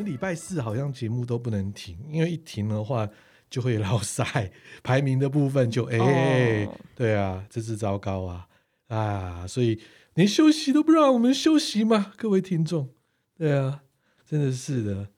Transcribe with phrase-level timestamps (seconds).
[0.00, 3.08] 礼拜四好像节目都不能停，因为一停的话
[3.48, 4.50] 就会老赛，
[4.82, 6.74] 排名的部分就哎、欸，oh.
[6.94, 8.46] 对啊，这是糟糕啊
[8.88, 9.46] 啊！
[9.46, 9.80] 所以
[10.14, 12.88] 连休息都不让我们休息嘛，各位听众，
[13.36, 13.82] 对啊，
[14.24, 15.08] 真的是的，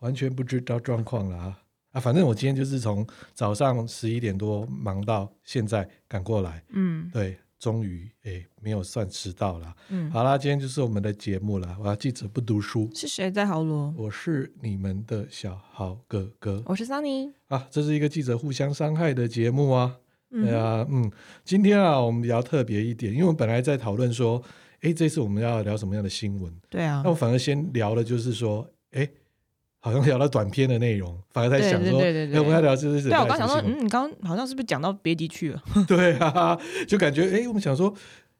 [0.00, 1.62] 完全不知道状况了啊
[1.92, 2.00] 啊！
[2.00, 7.38] 反正我今天就是从早上十一点多忙到现在赶过来，嗯，对。
[7.58, 9.74] 终于，哎，没有算迟到了。
[9.88, 11.76] 嗯，好啦，今天就是我们的节目了。
[11.80, 13.94] 我要记者不读书，是谁在豪罗？
[13.96, 17.32] 我是你们的小豪哥哥，我是桑尼。
[17.48, 19.96] 啊，这是一个记者互相伤害的节目啊。
[20.30, 21.10] 对啊，嗯，
[21.44, 24.42] 今天啊，我们比较特别一点，因为我们本来在讨论说，
[24.80, 26.52] 哎，这次我们要聊什么样的新闻？
[26.68, 29.08] 对啊，那我反而先聊的就是说，哎。
[29.86, 35.62] 好像聊到短篇的内容，反而在想说，对对对对，我们要聊就是对，我刚想说，嗯，你刚刚好像是不是讲到别的去了？
[35.86, 37.94] 对啊，就感觉哎、欸，我们想说，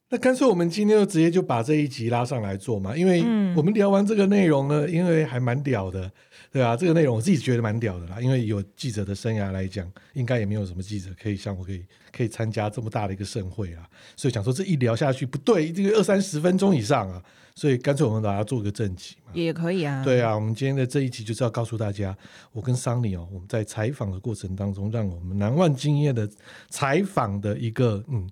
[0.09, 3.23] 那干脆我们今天就直接就把这一集拉上来做嘛，因为
[3.57, 6.11] 我们聊完这个内容呢，因为还蛮屌的。
[6.53, 11.85] 对啊，这个内容我自己觉得蛮屌的啦，因为有记者的生涯来讲，应该也没有什么记者可以像我可以
[12.17, 17.23] 可以参加这么大的一个盛会啊，所以想说这一聊下去不对，这个二三十分钟以上啊，
[17.57, 20.03] 所以干脆我们把它做个正集嘛，也可以啊。
[20.03, 22.17] 对啊，我们今天的这一集就是要告诉大家，
[22.53, 26.27] 我跟桑尼哦，我们在采访的过程当中，让我们难忘经验的
[26.71, 28.27] 采访的一个嗯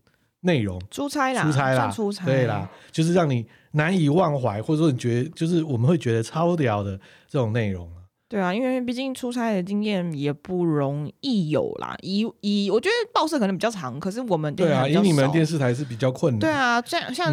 [0.45, 7.91] 内容，出差啦，出差啦，出差，对啦，就是让你难以忘怀，或者说你觉得就是我们会觉得超屌的这种内容。
[8.27, 11.95] 对啊，因为毕竟出差的经验也不容易有啦。
[12.03, 16.41] 以以，我觉得报社可能比较长，可是我们对啊，以你们电视台是比较困难。
[16.41, 17.33] 对啊，像像、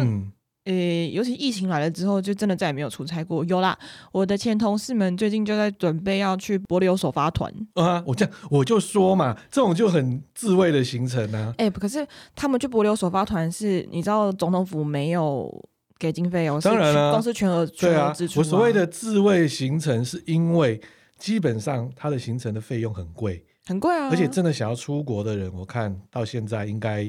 [0.64, 3.44] 嗯、呃，尤其疫情来了之后，就真的再也没有出差过。
[3.44, 3.78] 有啦，
[4.12, 8.02] 我的前同事们最近就在准备要去帛琉首发团啊。
[8.06, 11.54] 我这样我就说嘛，这种就很自卫的行程啊。
[11.58, 15.68] 哎，可是他们去帛琉首发团是，你知道总统府没有。
[15.98, 18.40] 给经费哦，当然了，公司全额全额支出。
[18.40, 20.80] 我所谓的自卫行程，是因为
[21.16, 24.08] 基本上它的行程的费用很贵，很贵啊。
[24.10, 27.08] 而且真的想要出国的人，我看到现在应该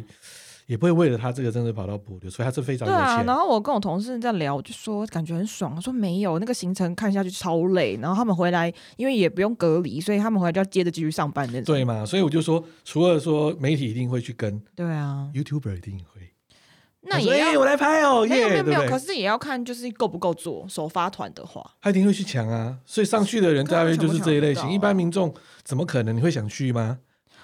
[0.73, 3.03] 也不会为了他这个真的跑到补流，所以他是非常有钱。
[3.03, 5.75] 对啊，然后我跟我同事在聊，我就说感觉很爽。
[5.75, 11.66] 他说没有那个行程看下去超累，然后他们回来因为也不用隔离，所以他们回来就要接着继续上班那种。
[11.66, 12.03] 对嘛？
[12.03, 16.31] 所以我就说，除了说媒体一定会去跟，对啊，YouTuber 一定会。
[17.05, 25.31] 那也要、欸、我来拍哦，没有没有没有，可是也要看就是够不够做首发团的话，他一定会去抢啊，所以上去的人大约就是这一类型，一般民众
[25.63, 26.97] 怎么可能你会想去吗？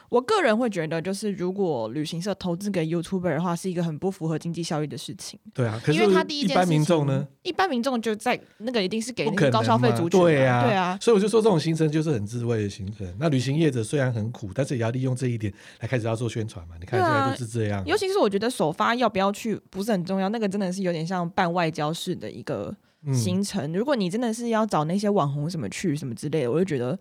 [0.09, 5.40] 我个人会觉得，就是如果旅行社投资给 YouTuber 的话，是一个很不符合经济效益的事情。
[5.53, 7.28] 对啊，可是因为他第一件事情，一般民众呢？
[7.44, 10.20] 一般民众就在那个一定是给那个高消费族群。
[10.20, 10.97] 对啊，对啊。
[11.00, 13.08] 所以我就说这种行程就是很自慰的行程。
[13.20, 16.76] 那旅行业者虽然很苦，但是也要利用这一点来开始要做宣传嘛。
[16.80, 17.84] 你看现在就是这样。
[17.86, 22.76] 尤其是我觉得首发要不要去不是很重要，那个真的是有点像办外交式的一个
[23.14, 23.72] 行程。
[23.72, 26.97] 嗯、如果你真的是要找那些网红什么去什么之类的，我就觉得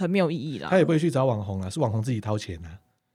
[0.00, 0.68] 很没有意义啦。
[0.70, 2.68] 他也不会去找网红啦，是网红自己掏钱啊。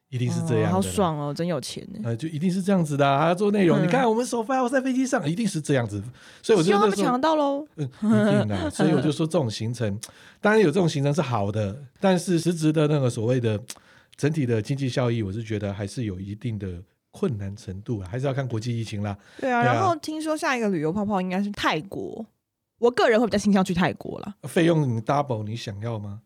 [0.09, 1.99] 一定是这样、哦，好爽哦，真有钱呢。
[2.03, 3.81] 呃，就一定是这样子的啊，做内容。
[3.81, 6.01] 嗯、你看，我们首发我在飞机上，一定是这样子。
[6.43, 7.65] 所以我就说，抢到喽。
[7.75, 8.69] 嗯，一定的。
[8.69, 9.99] 所以我就说，这种行程，
[10.39, 13.59] 当然有这种行程是好的，但是实质的那个所谓的
[14.15, 16.81] 整体的经济效益，我是觉得还是有一定的
[17.11, 19.17] 困难程度，还是要看国际疫情啦。
[19.41, 22.25] 对啊，然后听说下一个旅游泡泡应该是泰国，
[22.77, 24.35] 我个人会比较倾向去泰国啦。
[24.43, 26.21] 费用你 double，你想要吗？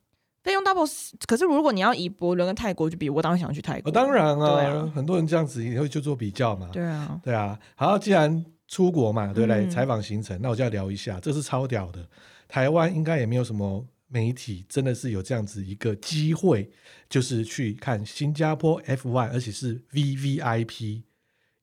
[0.50, 3.92] 费用 double，可是如果你要以伯伦跟泰国去比，我当然想去泰国。
[3.92, 6.68] 哦、当然啊，啊很多人这样子也会就做比较嘛。
[6.74, 7.60] 对啊，对啊。
[7.76, 9.68] 好，既然出国嘛，对不对？
[9.68, 12.04] 采访、嗯、行程，那我就要聊一下，这是超屌的。
[12.48, 16.68] 台湾应该也没有什么媒体真的是有这样子一个机会，
[17.08, 21.04] 就是去看新加坡 F1，而且是 VVIP。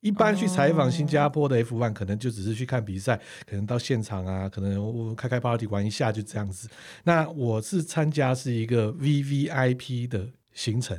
[0.06, 6.69] 一般去采访新加坡的 F1，可能就只是去看比赛，可能到现场啊，可能开开 party 玩一下就这样子。
[7.03, 10.97] 那我是参加是一个 VVIP 的行程，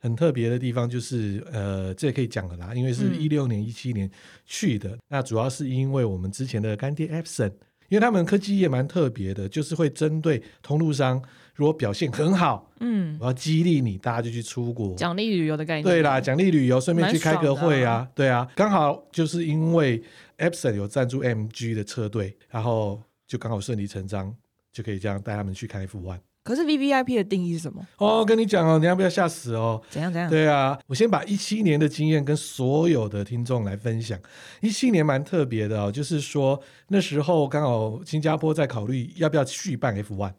[0.00, 4.10] 很特别的地方就是，呃，这也可以讲的啦，因为是一六年、一七年
[4.44, 4.90] 去的。
[4.90, 7.52] 嗯、那主要是因为我们之前的干爹 Epson，
[7.88, 11.22] 因为他们科技业蛮特别的，就是会针对通路商。
[11.54, 15.84] 如果表现很好，嗯，我要激励你，大家就去出国，奖励旅游的概念。
[15.84, 20.02] 对啦，奖励旅游，顺便去开个会啊，对啊，刚好就是因为
[20.38, 24.34] Epson 有赞助 MG 的车队，然后就刚好顺理成章，
[24.72, 26.18] 就可以这样带他们去看 F1。
[26.44, 27.86] 可是 VVIP 的定义是什么？
[27.98, 29.80] 哦，跟你讲哦，你要不要吓死哦？
[29.88, 30.28] 怎样怎样？
[30.28, 34.18] 对啊，我先把一七年的经验跟所有的听众来分享。
[34.60, 40.32] 一七年蛮特别的哦，就是说那时候刚好新加坡在考虑要不要续办 F1。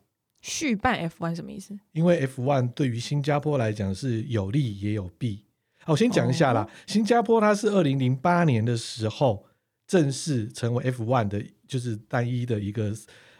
[0.44, 1.74] 续办 F1 什么意思？
[1.94, 5.46] 因为 F1 对于新加坡来讲是有利也有弊。
[5.86, 6.62] 好，我先讲一下啦。
[6.62, 9.46] 哦、新加坡它是二零零八年的时候
[9.88, 12.94] 正式成为 F1 的，就是单一的一个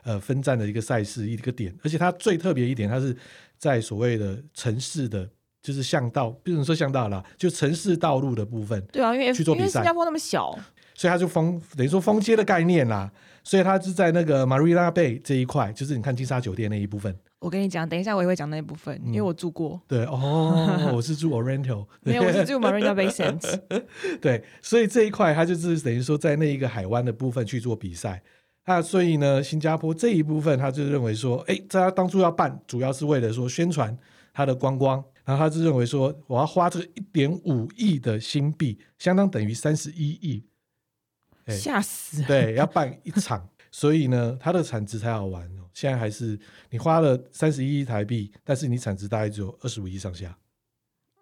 [0.04, 3.16] 呃分站的一个赛事一个点，而且它最特别一点，它是
[3.58, 5.30] 在所谓的城市的，
[5.62, 8.82] 就是巷道，不能说巷道啦，就城市道路的部分。
[8.92, 10.58] 对啊，因为去做比赛，因为新加坡那么小，
[10.94, 13.12] 所以它就封等于说封街的概念啦，
[13.44, 17.16] 所以它是在那个 Marina Bay 这一块，就是你看金沙酒店那一部分。
[17.40, 19.82] 我跟你讲，等一下我也会讲那一部分，嗯、因为我住过。
[19.88, 23.60] 对哦， 我是住 Oriental，没有，我是住 Marina Bay Sands。
[24.22, 28.24] 对，所以这一块它就是等于说在那一个海湾的部分去做比赛。
[28.66, 33.98] 那所以呢，新加坡这一部分他就认为说，哎，在他当初要办，主要是为了说宣传
[34.34, 35.04] 他的观光。
[35.26, 40.44] 然后他就认为说，我要花这个一点五亿的新币，相当等于三十一亿，
[41.48, 42.24] 吓死！
[42.24, 45.50] 对，要办一场，所以呢，它的产值才好玩。
[45.74, 50.38] 现在还是你花了三十一亿台币，但是你产值大概只有二十五亿上下。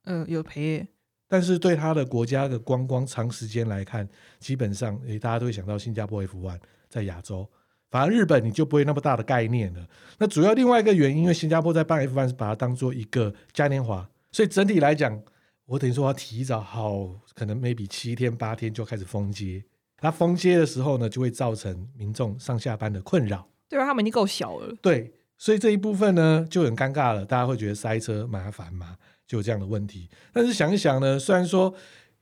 [0.03, 0.85] 嗯、呃，有赔。
[1.29, 4.05] 但是对它的国家的观光长时间来看，
[4.39, 6.59] 基本上诶，大家都会想到新加坡 F1
[6.89, 7.49] 在亚洲，
[7.89, 9.87] 反而日本你就不会那么大的概念了。
[10.17, 15.23] 那主要另外一个原因，因为新加坡在办 F1 是把它当做一个嘉年华，所以整体来讲，
[15.65, 19.63] 我等于说要提早好，可能 maybe 七天八天就开始封街。
[20.01, 23.47] 它封街的时候呢，就会造成民众上下班的困扰。
[23.69, 24.75] 对啊，他们已经够小了。
[24.81, 30.09] 对，所以这一部分呢就很尴尬了，大家会觉得塞车麻烦嘛，就有这样的问题。
[30.33, 31.73] 但是想一想呢，虽然说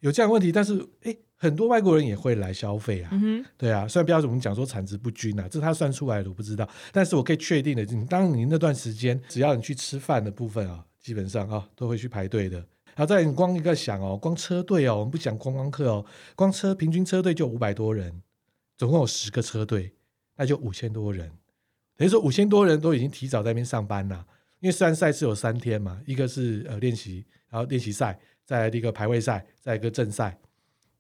[0.02, 3.10] 有这样的问题，但是诶，很多外国人也会来消费啊。
[3.14, 6.70] 嗯，对啊，虽然不要我们讲说产值不均啊，这是他算出来的，我不知道。
[6.92, 12.64] 但是我可以确定的，当你那段时间，只要你去吃饭的部分啊，基本上啊都会去排队的。
[13.00, 16.06] 然后再你光一个想哦，光车队哦，我们不讲观光客哦，
[16.36, 18.22] 光车平均车队就五百多人，
[18.76, 19.94] 总共有十个车队。
[20.36, 21.32] 那就五千多人，
[21.96, 24.26] 等于说五千多人都已经提早在那边上班了。
[24.60, 30.38] 因为虽然赛事有三天嘛，一个是呃练习，然后练习赛，再来一个排位赛，再一个正赛，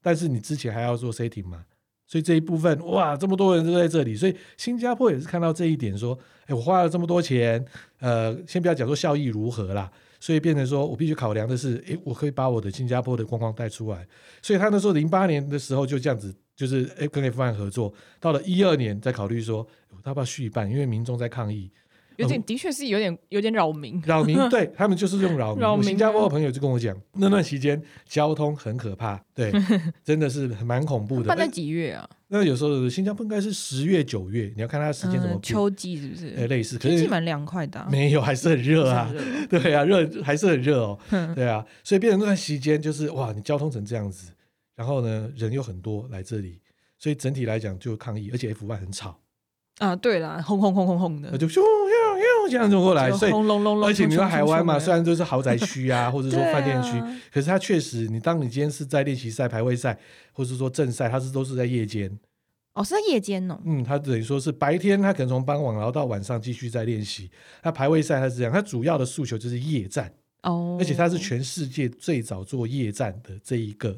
[0.01, 1.65] 但是你之前还要做 setting 嘛，
[2.07, 7.65] 所以这一部分哇，这么多人都在这里，所以新加坡也是看到这一点，说，哎，我花了这么多钱，
[7.99, 14.07] 呃，先不要讲说效益如何啦，所以变成说我必须考量的是，哎，我可以把我的新加坡的观光带出来，
[14.41, 16.35] 所以他那时候零八年的时候就这样子。
[16.59, 19.65] 就是跟 F1 合作，到了一二年再考虑说
[20.03, 21.71] 他要不要续办，因为民众在抗议，
[22.19, 25.83] 有点的确是有点有点扰民，扰民， 对他们就是用扰民。
[25.83, 29.51] 新加坡的朋友就跟我讲，那段期间交通很可怕，对，
[30.03, 31.27] 真的是蛮恐怖的。
[31.27, 32.07] 办在几月啊？
[32.27, 35.41] 那有时候新加坡应该是十月九月，你要看它时间怎么、嗯。
[35.41, 36.35] 秋季是不是？
[36.37, 37.87] 哎，类似，天气蛮凉快的、啊。
[37.91, 39.09] 没有，还是很热啊。
[39.49, 40.99] 对啊，热还是很热哦。
[41.33, 44.31] 对啊，所以变成那段时间就是哇，你交通成这样子，
[44.75, 46.59] 然后呢人又很多来这里。
[47.01, 49.17] 所以整体来讲就抗议，而且 F one 很吵
[49.77, 51.47] 啊，对啦，轰轰轰轰轰的，就
[52.57, 53.31] 样走过来，所以
[53.83, 57.01] 而且你说海湾嘛，虽然都是豪宅区啊， 或者说饭店区，
[57.31, 59.97] 可是它确实，你当你今天是在练习赛、排位赛，
[60.31, 62.09] 或者说正赛，它是都是在夜间。
[62.73, 63.59] 哦，是在夜间哦。
[63.65, 67.29] 嗯，它等于说是白天，它可能从傍晚然后到晚上继续在练习。
[67.63, 70.11] 那排位赛它是这样，它主要的诉求就是夜战
[70.43, 73.97] 哦，而且它是全世界最早做夜战的这一个。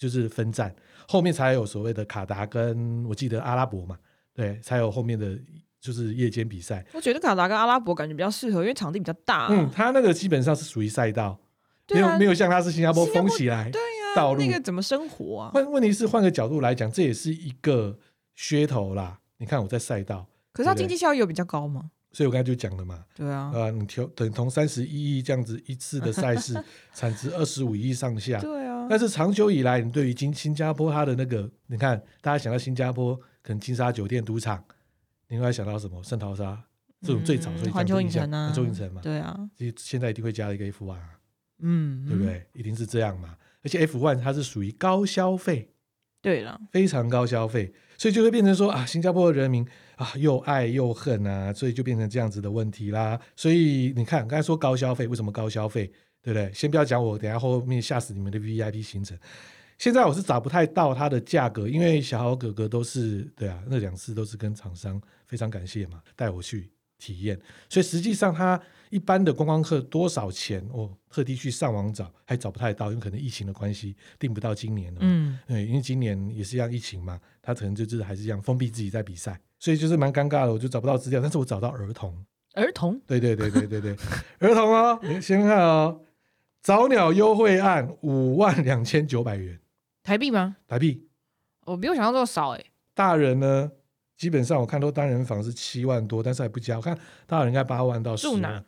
[0.00, 0.74] 就是分站，
[1.06, 3.98] 后面才有所谓的卡达跟我记得阿拉伯嘛，
[4.32, 5.38] 对，才有后面的
[5.80, 6.84] 就是夜间比赛。
[6.92, 9.48] 我觉得卡达跟阿拉伯感觉比较适合，因为场地比较大。
[9.50, 11.38] 嗯，它那个基本上是属于赛道，啊、
[11.94, 15.50] 没有没有像它是新加坡封起来，对呀，道路、啊、那个怎么生活啊？
[15.54, 17.98] 问问题是换个角度来讲，这也是一个
[18.36, 19.18] 噱头啦。
[19.38, 21.90] 你看我在赛道，可是它经济效益有比较高吗？
[22.12, 26.60] 所以我刚才就讲了嘛，对啊，呃，你调等同三十一亿这样子一次的赛事，
[26.92, 28.84] 产值二十五亿上下，对啊。
[28.90, 34.62] 但是长久以来，你对于新新加坡它的那个，你看大家想到新加坡可能金沙酒店赌场，
[35.30, 36.02] 你会想到什么？
[36.02, 36.62] 圣淘沙
[37.00, 39.34] 这种最早所以环球影城啊，环球影城嘛，对啊。
[39.56, 41.18] 其实现在一定会加一个 F1 啊，
[41.60, 42.44] 嗯，对不对？
[42.52, 43.36] 一定是这样嘛。
[43.62, 45.70] 而且 F one 它是属于高消费，
[46.20, 49.66] 对了，非常高消费，所以就会变成说啊，新加坡的人民。
[49.96, 53.20] 啊，又爱又恨啊，所以就变成这样子的问题啦。
[53.36, 55.92] 所以你看，刚才说高消费，为什么高消费？
[56.22, 56.50] 对不对？
[56.54, 59.18] 先不要讲我，等下后面吓死你们的 VIP 行程。
[59.80, 67.40] 现在我是找不太到它的价格，因为小豪哥哥都是对啊，那两次都是跟厂商非常感谢嘛，带我去体验。
[67.66, 68.60] 所以实际上它
[68.90, 70.62] 一般的观光客多少钱？
[70.70, 74.98] 我特地去上网找，还找不太到，因为可能疫情的关系，订不到今年了。
[75.00, 79.40] 嗯，对，因为今年也是一样疫情嘛，他可能就是还是一样封闭自己在比赛。
[79.58, 82.22] 所以就是蛮尴尬的，我就找不到资料，但是我找到儿童，
[82.52, 83.96] 儿童，对对对对对对，
[84.40, 86.02] 儿童哦，你先看哦，
[86.60, 89.58] 早鸟优惠案五万两千九百元，
[90.02, 90.56] 台币吗？
[90.66, 91.08] 台币，
[91.66, 92.64] 我比我想象中少哎。
[92.94, 93.70] 大人呢，
[94.16, 98.64] 基本上我看都单人房是七万多，但是还不加，我看大人应该八万到十万。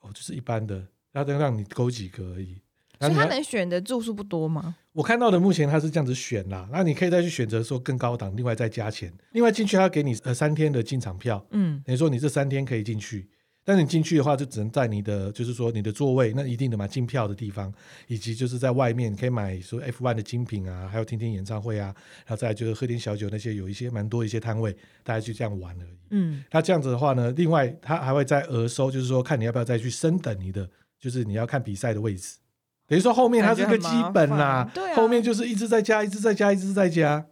[0.00, 2.60] 哦，就是一般的，他都让你勾几个而已。
[3.00, 4.76] 所以他能选的住宿不多吗？
[4.92, 9.12] 我看到的目前他是这样子选啦，那你可以再去选择说更高档，另外再加钱。
[9.30, 13.28] 另外进去他给你呃三天的进场票，嗯，等于说你这三天可以进去。
[13.68, 17.70] 但是你进去的话，就只能在你的，就是说你的座位那一定的嘛，进票的地方，
[18.06, 21.94] 以及就是在外面可以买说 F one 的精品啊，还有听听演唱会啊，
[22.24, 25.98] 然后再来就是喝点小酒那些，有一些蛮多一些摊位，大家就这样玩而已。
[26.12, 30.66] 嗯，那这样子的话呢，另外他还会再额收，就是说看你要不要再去升等你的，
[30.98, 32.38] 就是你要看比赛的位置，
[32.86, 37.26] 等于说后面它是个基本啦，对啊，后面就是一直在加，一直在加，一直在加。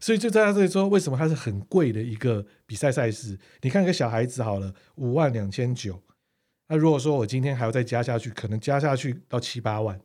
[0.00, 3.38] 所以就在他这里说，为什么它是很贵的一个比赛赛事？
[3.62, 6.00] 你看一个小孩子好了，五万两千九。
[6.68, 10.00] 那如果说我今天还要再加下去，可能加下去到七八万。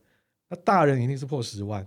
[0.49, 1.85] 那大人一定是破十万。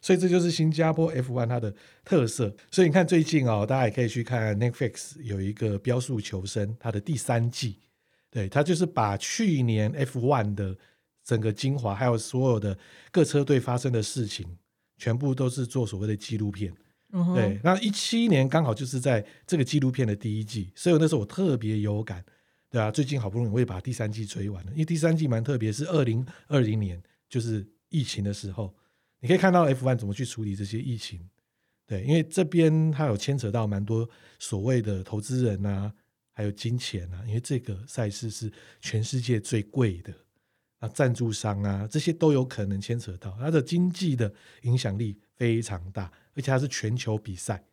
[0.00, 1.72] 所以这就是新加坡 F1 它的
[2.04, 2.54] 特色。
[2.70, 7.78] 所以你看最近哦，大家也可以去看 Netflix 有一个《飙速求生》它的第三季。
[8.28, 10.76] 对，它就是把去年 F1 的
[11.24, 12.76] 整个精华，还有所有的
[13.12, 14.58] 各车队发生的事情，
[14.96, 16.72] 全部都是做所谓的纪录片。
[17.34, 22.24] 对，那一七年刚好就是在这个纪录片的第一季，所以那时候我特别有感，
[22.70, 28.74] 对啊，最近好不容易我也把第三季追完了，因为第三季蛮特别，是二零二零年就是疫情的时候，
[29.20, 31.28] 你可以看到 F one 怎么去处理这些疫情，
[31.86, 35.92] 对，因为这边它有牵扯到蛮多所谓的投资人啊，
[36.32, 38.50] 还有金钱啊，因为这个赛事是
[38.80, 40.14] 全世界最贵的
[40.78, 46.10] 啊，赞助商啊这些都有可能牵扯到，它的经济的影响力非常大。
[46.34, 47.64] 而且它是全球比赛。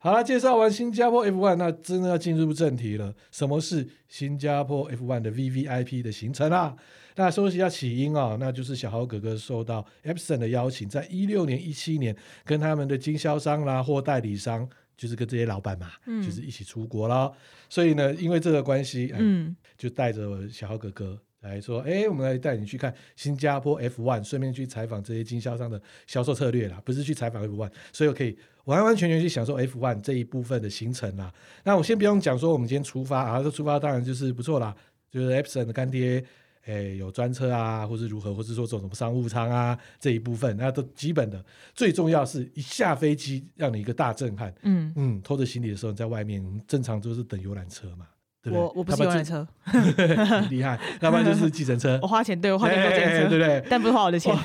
[0.00, 3.12] 好了，介绍完新加坡 F1，那真的要进入正题了。
[3.32, 6.76] 什么是新加坡 F1 的 VVIP 的行程啊？
[7.16, 17.32] 那说一下起因啊，那就是小豪哥哥受到 Epson 的邀请，在一六年、一七年跟他们的经销商啦或代理商，就是跟这些老板嘛，嗯、就是一起出国了。
[17.68, 21.20] 所以呢，因为这个关系，嗯，就带着小豪哥哥。
[21.40, 31.32] 来说，哎，我们来带你去看新加坡 F1，顺便去采访这些经销商的销售策略啦，不是去采访 F1，所以我可以完完全全去享受 F1 这一部分的行程啦。
[31.62, 34.74] 那我先不用讲说，我们今天出发啊，这出发当然就是不错啦，
[35.10, 36.24] 就是 Epson 的干爹，
[36.64, 41.42] 哎，有专车啊，或是如何，或是说走什么商务舱啊这一部分，那都基本的。
[41.72, 48.08] 最重要是一下飞机让你一个大震撼，嗯嗯，拖着行李的时候你在外面，正常就是等游览车嘛。
[48.50, 49.46] 我我不是游览车，
[50.50, 51.98] 厉害，要不然就是计程车。
[52.02, 53.64] 我花钱，对我花钱坐计程车，对不对？
[53.68, 54.36] 但不是花我的钱。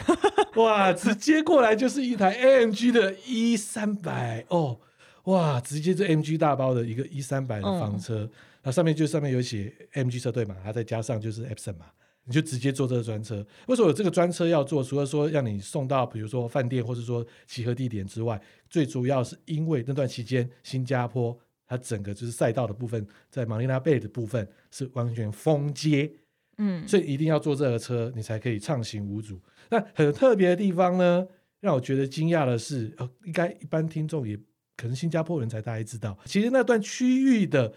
[0.56, 4.78] 哇，直接过来就是一台 AMG 的 E 三百哦，
[5.24, 8.30] 哇，直接是 AMG 大包的一个 E 三百的房车，
[8.62, 11.86] 那、嗯、上面就上面有写 AMG 车队嘛，它再加上就是 Epson 嘛，
[12.26, 13.44] 你就直接坐这个专车。
[13.68, 14.84] 为什么有这个专车要做？
[14.84, 21.36] 除了说让你送到比如说饭店或是说集合地点之外，最主要是因为那段期间新加坡。
[21.68, 26.12] 它整个就是赛道的部分，在马尼拉贝的部分是完全封街，
[26.58, 29.42] 嗯，所以一定要坐这个车，你才可以畅行无阻。
[29.70, 31.26] 那很特别的地方呢，
[31.62, 34.38] 让我觉得惊讶的是，呃，应该一般听众也
[34.76, 37.74] 可能新加坡人才大概知道，其实那段区域的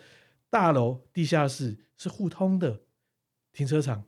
[0.51, 2.81] 大楼地下室是互通的
[3.53, 4.05] 停车场，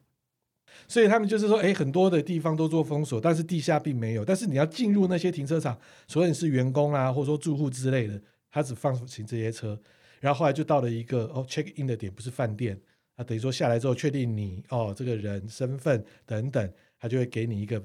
[0.86, 4.24] 所以他们就是说，哎，很多的地方都做封锁，但是地下并没有。
[4.24, 8.20] 但是你要进入那些停车场，所以你是员工啊，或者说住户之类的。
[8.50, 9.78] 他只放行这些车，
[10.20, 12.80] 然后后来就到了一个哦 check in 的点，不是饭店，
[13.16, 17.82] 啊，等于说下来之后确定你哦这个人身份等等，他就会给你一个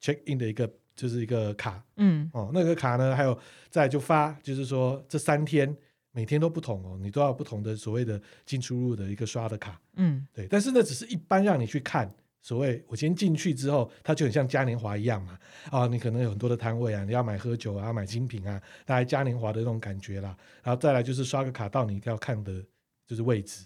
[0.00, 3.38] check in 的一个就是一个卡，嗯，哦那个卡呢，还有
[3.70, 5.76] 再就发，就是说这三天
[6.12, 12.10] 每天都不同哦，你都要不同的所谓的进出入的一个刷的卡，嗯，对，但是那只是一般让你去看。
[12.44, 15.38] 所谓我先进去之后，它就很像嘉年华一样嘛，
[15.70, 20.36] 啊，你可能有很多的摊位啊，你要买喝酒啊，买精品啊，大概嘉年华的那种感觉啦。
[20.62, 22.62] 然后再来就是刷个卡到你要看的
[23.06, 23.64] 就是位置，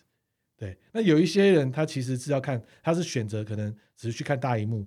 [0.56, 0.78] 对。
[0.92, 4.87] 那有一些人他其实是要看，他是选择可能只是去看大荧幕，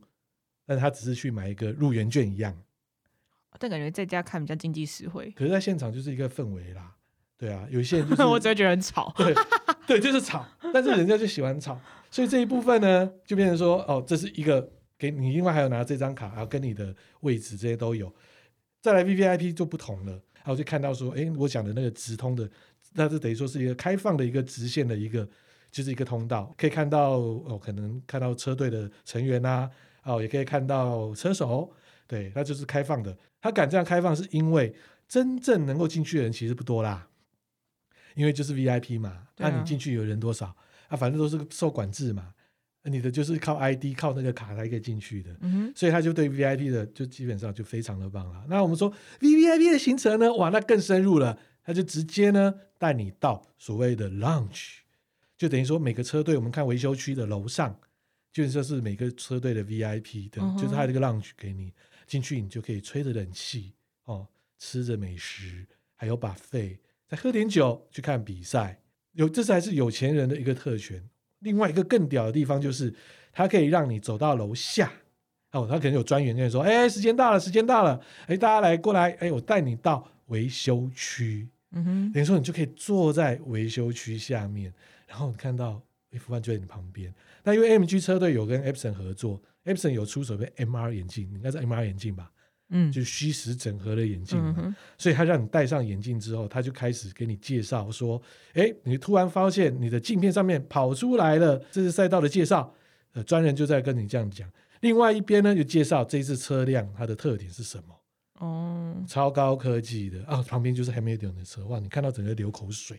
[0.65, 2.57] 但他只是去买一个入园券一样。
[3.59, 5.29] 但感觉在家看比较经济实惠。
[5.35, 6.95] 可是，在现场就是一个氛围啦，
[7.37, 9.35] 对啊，有一些人就 是我只会觉得很吵，对，
[9.85, 11.77] 对，就是吵，但是人家就喜欢吵。
[12.11, 18.13] 所以这一部分呢，就变成说，哦，这是一个给你，另外还有拿这张卡，然后跟你的位置这些都有。
[18.81, 22.49] 再来 VVIP 就不同了，然后就看到说，哎，我讲的那个直通的，
[22.93, 25.27] 那是等于说是一个开放的一个直线的一个，
[25.71, 29.69] 就是一个通道，可以看到哦，可能看到车队的成员啊，
[30.03, 31.71] 哦，也可以看到车手，
[32.07, 33.17] 对，那就是开放的。
[33.39, 34.75] 他敢这样开放，是因为
[35.07, 37.07] 真正能够进去的人其实不多啦，
[38.15, 40.53] 因为就是 VIP 嘛，那、啊、你进去有人多少？
[40.91, 42.33] 啊，反正都是受管制嘛，
[42.83, 48.45] 你的就是靠 ID 靠那个卡才可以进去的，嗯、所以他就对 VIP 的就基本上就非常的棒了。
[48.49, 54.79] 那我们说 VVIP 的行程呢，哇，那更深入了，他就直接呢带你到所谓的 Lounge，
[55.37, 57.79] 就等于说每个车队我们看维修区的楼上，
[58.33, 61.71] 就是说是每个车队的 VIP 的，嗯、就是他这个 lounge 给你
[62.05, 63.71] 进去，你就可以吹着冷气
[64.03, 64.27] 哦，
[64.59, 68.80] 吃着美食，还有 buffet，再喝点酒去看比赛。
[69.13, 71.01] 有，这才是有钱人的一个特权。
[71.39, 72.93] 另外一个更屌的地方就是，
[73.31, 74.91] 它可以让你走到楼下
[75.51, 84.73] 哦，他可能有专员跟你说：“哎，时间到了，时间到了，哎，大家来过来，哎，我带你到维修区。”嗯哼，等于说你就可以坐在维修区下面，
[85.07, 87.13] 然后你看到 F1 就在你旁边。
[87.43, 92.31] 那因为 AMG 车队有跟 Epson 合作，Epson 有出所谓 MR 眼镜，应该是 MR 眼镜吧？
[92.71, 98.21] 嗯，就虚实整合的眼镜嘛，嗯、所以他让你戴上眼镜之后，他就开始给你介绍说
[98.55, 102.73] ：“哎，你突然发现你的镜片上面跑出来了，这是赛道的介绍。”
[103.13, 104.49] 呃，专人就在跟你这样讲。
[104.79, 107.93] 另外一边呢，就介绍这次车辆它的特点是什么。
[108.39, 112.97] 哦，超高科技的啊，旁边就是 Hamilton 的车，哇，你看到整个流口水。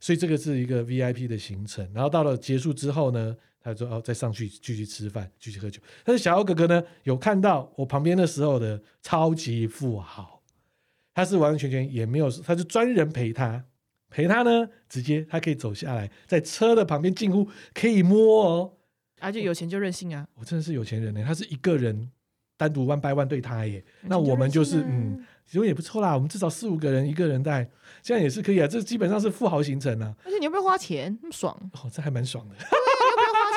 [0.00, 1.88] 所以这个是一个 VIP 的行程。
[1.94, 10.40] 然后到了结束之后呢，他说：“哦，再上去继续吃饭，继续喝酒。”但是小欧哥哥呢，有看到我旁边的时候的超级富豪，
[11.12, 13.64] 他是完完全全也没有，他是专人陪他，
[14.08, 18.72] 陪他呢，直接他可以走下来，在车的旁边近乎可以摸哦。
[19.20, 20.28] 而且有钱就任性啊！
[20.34, 22.10] 我真的是有钱人呢，他是一个人
[22.56, 23.82] 单独 one by one 对他耶。
[24.02, 27.68] 那我们就是嗯，其实也不错啦，我们至少四五个人，一个人带，
[28.02, 28.68] 这样也是可以啊。
[28.68, 30.14] 这基本上是富豪行程啊。
[30.22, 32.54] 而且你又不用花钱，那么爽哦，这还蛮爽的。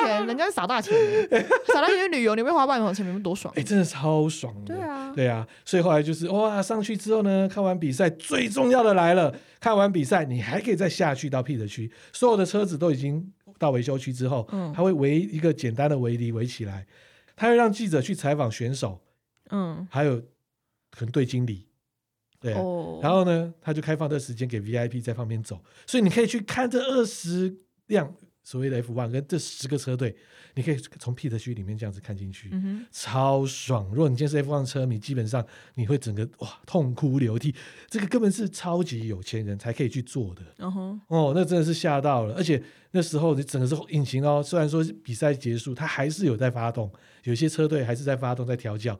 [0.04, 0.92] 钱，人家是撒大钱，
[1.72, 3.52] 撒大钱去旅游，你没花半毛钱，你们多爽？
[3.56, 4.74] 哎、欸，真的超爽的。
[4.74, 16.86] 对啊，对啊，所以后来就是哇，上去之后呢，看完比赛，最重要的来了，看完比赛，你还可以再下去到 pit 区，所有的车子都已经到维修区之后，嗯，他会围一个简单的围篱围起来，
[17.36, 19.00] 他会让记者去采访选手，
[19.50, 20.16] 嗯，还有
[20.90, 21.66] 可能队经理，
[22.40, 22.52] 对、
[23.02, 28.14] 然后呢，他就开放这时间给 VIP 在旁边走，所以你可以去看这二十辆。
[28.50, 30.12] 所谓的 F1 跟这十个车队，
[30.56, 33.88] 你可以从 pit 区里面这样子看进去，嗯、超爽。
[33.92, 37.54] 如果你今天是 F1 车迷，基本上你会整个哇痛哭流涕。
[37.88, 40.42] 这个根本是超级有钱人才可以去做的。
[40.66, 42.34] 哦，那真的是吓到了。
[42.34, 42.60] 而且
[42.90, 46.90] 那时候你整个是引擎哦，虽然说比赛结束，它还是有在发动，
[47.22, 48.98] 有些车队还是在发动，在调教。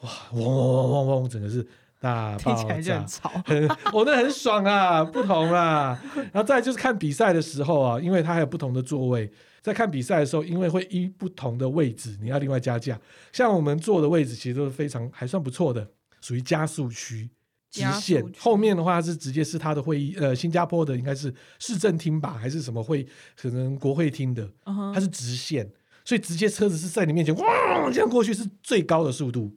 [0.00, 1.64] 哇，嗡嗡嗡嗡嗡，整个是。
[2.00, 3.32] 大爆炸，很吵，
[3.92, 6.00] 我那很爽啊，不同啊。
[6.14, 9.28] 然后再就是看比赛的时候啊，因为它还有不同的座位，
[9.60, 13.00] 在看比赛的时候，因为会依不同的位置，你要另外加价。
[13.32, 17.28] 像我们坐的位置其实都是非常还算不错的，属于加速区
[17.68, 18.24] 极限。
[18.38, 23.04] 后面的话是直接是他的会议，呃，新加坡的应该是市政厅吧，还是什么会，
[23.36, 24.48] 可能国会厅的，
[24.94, 25.68] 它是直线，
[26.04, 29.52] 所以直接车子是在你面前哇这样过去是最高的速度。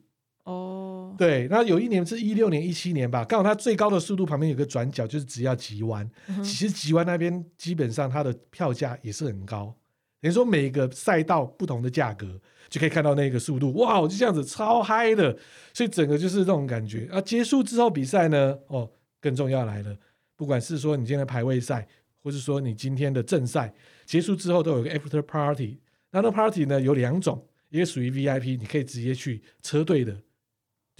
[1.22, 6.10] 对，那有一年是一六年、一七年吧，刚好它最高的速度旁边有个转角，就是只要急弯。
[6.26, 9.72] 嗯、其实急弯那边基本上它的票价也是很高，
[10.20, 15.38] 等于说每个赛道不同的价格就可以看到那个速度，哇，就这样子超嗨的，
[15.72, 17.08] 所以整个就是这种感觉。
[17.12, 19.96] 啊，结束之后比赛呢，哦，更重要来了，
[20.34, 21.86] 不管是说你今天的排位赛，
[22.20, 23.72] 或是说你今天的正赛
[24.04, 25.78] 结束之后，都有个 after party。
[26.10, 30.20] 那那 party 呢有两种，一个属于 VIP，你可以直接去车队的。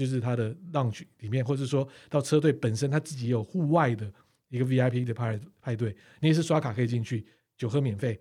[0.04, 4.12] 就是他的 lounge 里面，或者说到车队本身，他自己有户外的
[4.48, 7.24] 一个 VIP 的派派对，你也是刷卡可以进去，
[7.56, 8.18] 酒喝免费。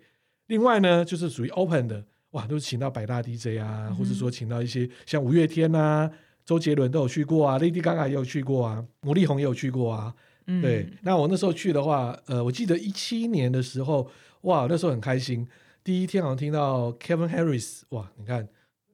[0.48, 6.12] 另外呢，就是属于 open 的，哇，都是请到百大 DJ 啊，嗯、或者说请到一些像五月天啊、
[6.46, 10.14] 周杰伦都有去过啊，Lady Gaga 也有去过啊，魔力红也有去过啊。
[10.46, 14.08] 嗯、对，那我那时候去的话，呃，我记得一七年的时候，
[14.42, 15.48] 哇，那时候很开心，
[15.84, 18.48] 第一天好像听到 Kevin Harris，哇，你看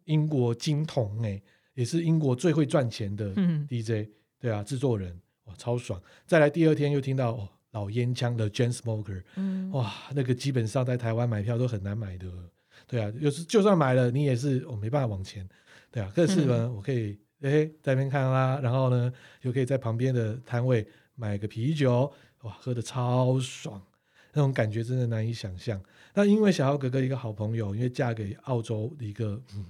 [0.05, 1.43] 英国金童哎、欸。
[1.77, 3.31] 也是英国最会赚钱的
[3.69, 4.09] DJ，、嗯、
[4.39, 6.01] 对啊，制作人哇，超爽！
[6.25, 12.25] 再来第二天又听到、哦、老烟枪的 Jan Smoker，、嗯、哇，那个基本上在台湾买票都很难买的，
[12.87, 15.47] 对啊，就是就算买了，你也是我、哦、没办法往前，
[15.91, 16.11] 对啊。
[16.15, 19.13] 可是呢，嗯、我可以哎在那边看啦，然后呢
[19.43, 22.11] 又可以在旁边的摊位买个啤酒，
[22.41, 23.79] 哇，喝的超爽，
[24.33, 25.79] 那种感觉真的难以想象。
[26.15, 29.63] 那因为小奥哥哥一个好朋友，因为嫁给澳洲的一个嗯。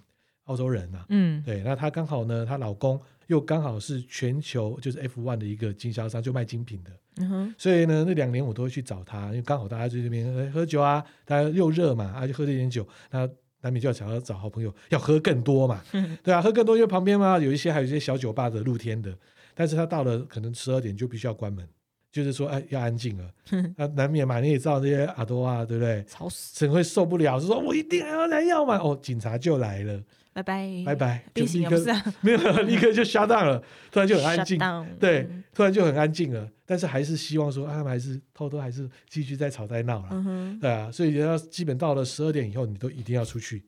[0.47, 13.29] 澳洲人呐、啊，嗯，对，那她刚好呢，她老公又刚好是全球就是 F one 的一个经销商，就卖精品的，嗯哼，所以呢，那两年我都会去找他，因为刚好大家在这边喝酒啊，大家又热嘛，啊，就喝这点酒，那
[13.61, 19.13] 难免就要想要找好朋友，要喝更多嘛，嗯、 对啊，喝更多，因为旁边嘛有一些还有一些小酒吧的露天的，
[19.53, 21.67] 但是他到了可能十二点就必须要关门，
[22.11, 23.29] 就是说哎要安静了，
[23.75, 26.05] 那难免嘛，你也知道这些阿多啊，对不对？
[26.07, 27.39] 吵死，怎会受不了？
[27.39, 30.01] 就说我一定要来要嘛，哦，警察就来了。
[30.43, 31.83] 拜拜拜拜， 就立刻
[32.21, 34.59] 没有立刻就 shut down 了， 突然就很安静，
[34.99, 36.49] 对，突然就很安静了。
[36.65, 40.91] 但是还是希望说，他们还是偷偷还是继续在吵在闹了，对啊。
[40.91, 43.63] 所以要基本到了十二点以后，你都一定要出去，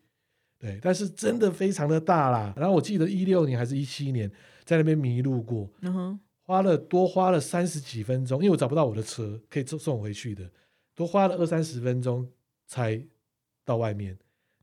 [0.59, 2.53] 对，但是真的非常的大啦。
[2.57, 4.29] 然后我记得一六年还是一七年
[4.65, 5.69] 在那边迷路过，
[6.45, 10.49] 花了多花了三十几分钟，因为我找不到我的车可以送送回去的，
[10.93, 12.27] 多花了二三十分钟
[12.67, 13.01] 才
[13.63, 14.17] 到外面。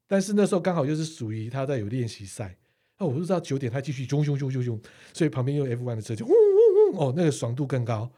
[0.06, 2.56] 但是那时候刚好就是属于他在有练习赛，
[2.98, 4.80] 那我不知道九点他继续咻咻咻咻咻，
[5.12, 8.10] 所以旁边有 F1 的车就嗡嗡嗡哦，那个爽度更高。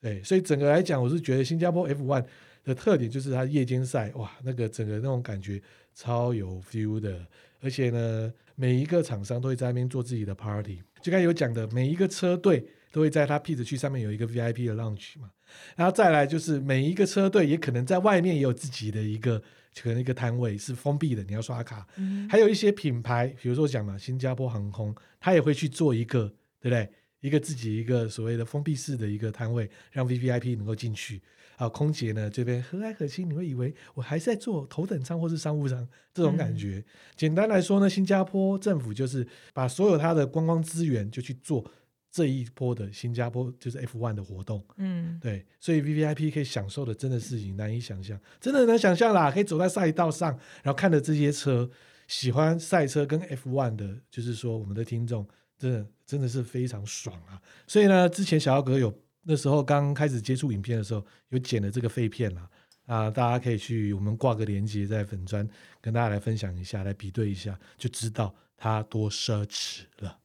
[0.00, 2.24] 对，所以整个来讲，我是觉得新加坡 F1
[2.64, 5.60] 的特点就是它夜间赛，哇，那个整个那种感觉
[5.94, 7.26] 超有 feel 的，
[7.60, 15.30] 而且呢，每一个厂商都会在那边做自己的 party，就刚才有讲的，每一个车队都会在它 pit 区上面有一个 VIP 的 lounge 嘛，
[15.74, 19.42] 然后再来就是每一个车队也可能在外面也有自己的一个
[19.80, 26.28] 可能一个摊位是封闭的，你要刷卡，嗯、还有一些品牌，比如说讲了，新加坡航空，它也会去做一个，
[26.60, 26.88] 对不对？
[27.20, 31.20] 一个自己一个所谓的封闭式的一个摊位，让 VVIP 能够进去
[31.56, 31.68] 啊。
[31.68, 36.76] 空姐呢这边和蔼可亲，你会以为我还是在做头等舱或是商务舱这种感觉。
[36.76, 36.84] 嗯、
[37.16, 41.68] 简单来说呢，新加坡政府就是把所有它的观光资源就去做
[42.10, 44.64] 这一波的新加坡就是 F1 的活动。
[44.76, 49.30] 嗯，对，所以 VVIP 可以享受的真的是你难以想象，真的很难想象啦。
[49.30, 50.30] 可以走在赛道上，
[50.62, 51.70] 然后看着这些车，
[52.06, 55.26] 喜欢赛车跟 F1 的，就是说我们的听众。
[55.58, 57.34] 真的真的是非常爽啊！
[57.66, 62.48] 所以呢，之前小姚哥有那时候刚开始接触影片的时候，有剪了这个废片啦
[62.86, 65.44] 啊，大家可以去我们挂个链接在粉专，
[65.80, 70.16] 跟大家来分享一下，来比对一下，就知道它多奢侈了。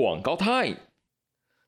[0.00, 0.89] 广告台。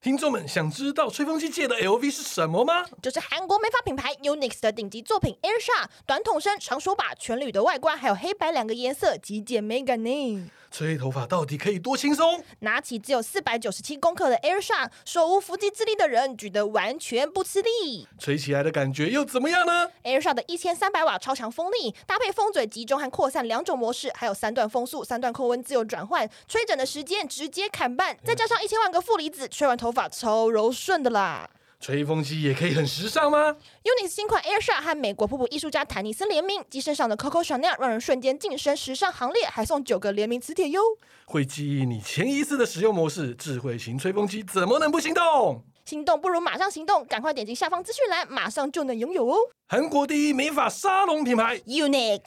[0.02, 2.84] 听众们想知道吹风机界的 LV 是什么吗？
[3.00, 10.50] 就是韩国美发品牌 Yonex 的顶级作品 Airsha，短筒身、长手把、全铝的外观，还有黑白两个颜色，极简美感呢。
[10.72, 12.42] 吹头发到底可以多轻松？
[12.60, 18.08] 拿起只有四百九十七公克的 Airsha，手无缚鸡之力的人举得完全不吃力。
[18.18, 31.48] 吹起来的感觉又怎么样呢？Airsha 的一千三百瓦超强风力，搭配风嘴集中和扩散两种模式，还有三段风速、三段控温自由转换，吹整的时间直接砍半，再加上一千万个负离子，吹完头发超柔顺的啦。
[31.78, 40.80] 吹风机也可以很时尚吗？UNIX 新款 AirShot 和美国瀑布艺术家坦尼斯联名，机身上的 Coco Chanel 让人瞬间晋升时尚行列，还送九个联名磁铁哟。
[41.24, 45.64] 会记忆你前一次的使用模式，智慧型吹风机怎么能不心动？
[45.84, 49.36] 心动不如马上行动，赶快点击下方资讯栏，马上就能拥有哦。
[49.68, 52.22] 韩国第一美发沙龙品牌 UNIX，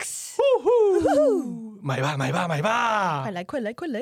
[1.82, 4.01] 买吧买吧买吧，快来快来快来！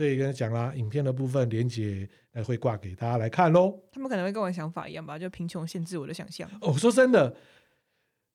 [0.00, 3.78] 所以刚才讲啦，影片的部分连接呃会挂给大家来看喽。
[3.92, 6.50] 他们可能会跟我的想法一样吧，就贫穷限制我的想象。
[6.62, 7.36] 哦，说真的，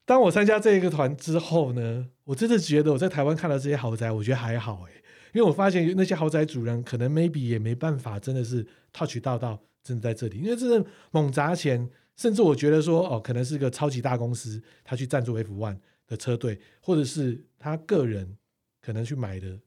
[0.06, 4.92] 当我参加这一个团之后呢，我真的觉得我在台湾看到这些豪宅，我觉得还好哎，
[5.34, 18.38] 因为我发现那些豪宅主人可能 maybe 也没办法，真的是 touch 到到真的在这里，因为真的猛砸钱，甚至我觉得说哦，可能是个超级大公司，他去赞助 F one 的车队，或者是他个人
[18.80, 19.60] 可能去买的。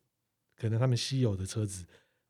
[0.60, 1.84] 可能他们稀有的车子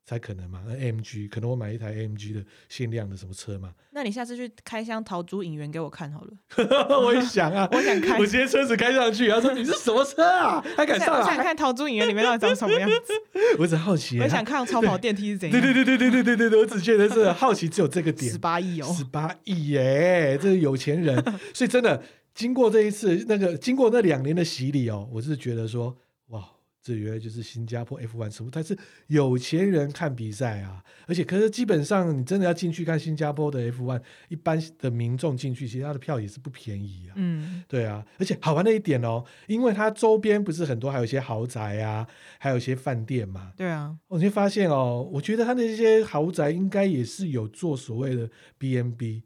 [0.04, 0.62] 才可能嘛？
[0.66, 3.74] 那 AMG 可能我买一台 AMG 的限量的什么车嘛？
[3.92, 6.32] 那你下次去开箱陶朱隐园给我看好了。
[7.04, 10.64] 我也想啊， 我想开，我直接车子开上去，他说你是什么车啊？
[10.76, 11.20] 还敢上来？
[11.20, 13.12] 我想看陶朱隐园里面到底长什么样子。
[13.58, 15.60] 我只好奇，我想看超跑电梯是怎样。
[15.60, 18.32] 对对对对对对对对对，我只觉得是好奇，只有这个点。
[18.32, 21.22] 十八亿哦，十八亿耶，这是有钱人。
[21.52, 22.02] 所以真的
[22.34, 25.94] 经过这一次那个经过那两年的洗礼哦，我是觉得说哇。
[26.80, 28.50] 这原来就是新加坡 F1 什么？
[28.50, 28.76] 它是
[29.08, 37.12] 有钱人看比赛啊，而且可是基本上你真的要进去看新加坡的 F1，一般的民众进去，其实他的票也是不便宜啊。
[37.16, 42.06] 嗯，对啊，而且好玩的一点哦，因为它周边不是很多，还有一些豪宅啊，
[42.38, 43.52] 还有一些饭店嘛。
[43.56, 49.22] 对啊，我就发现哦，我觉得它那些豪宅应该也是有做所谓的 B&B，因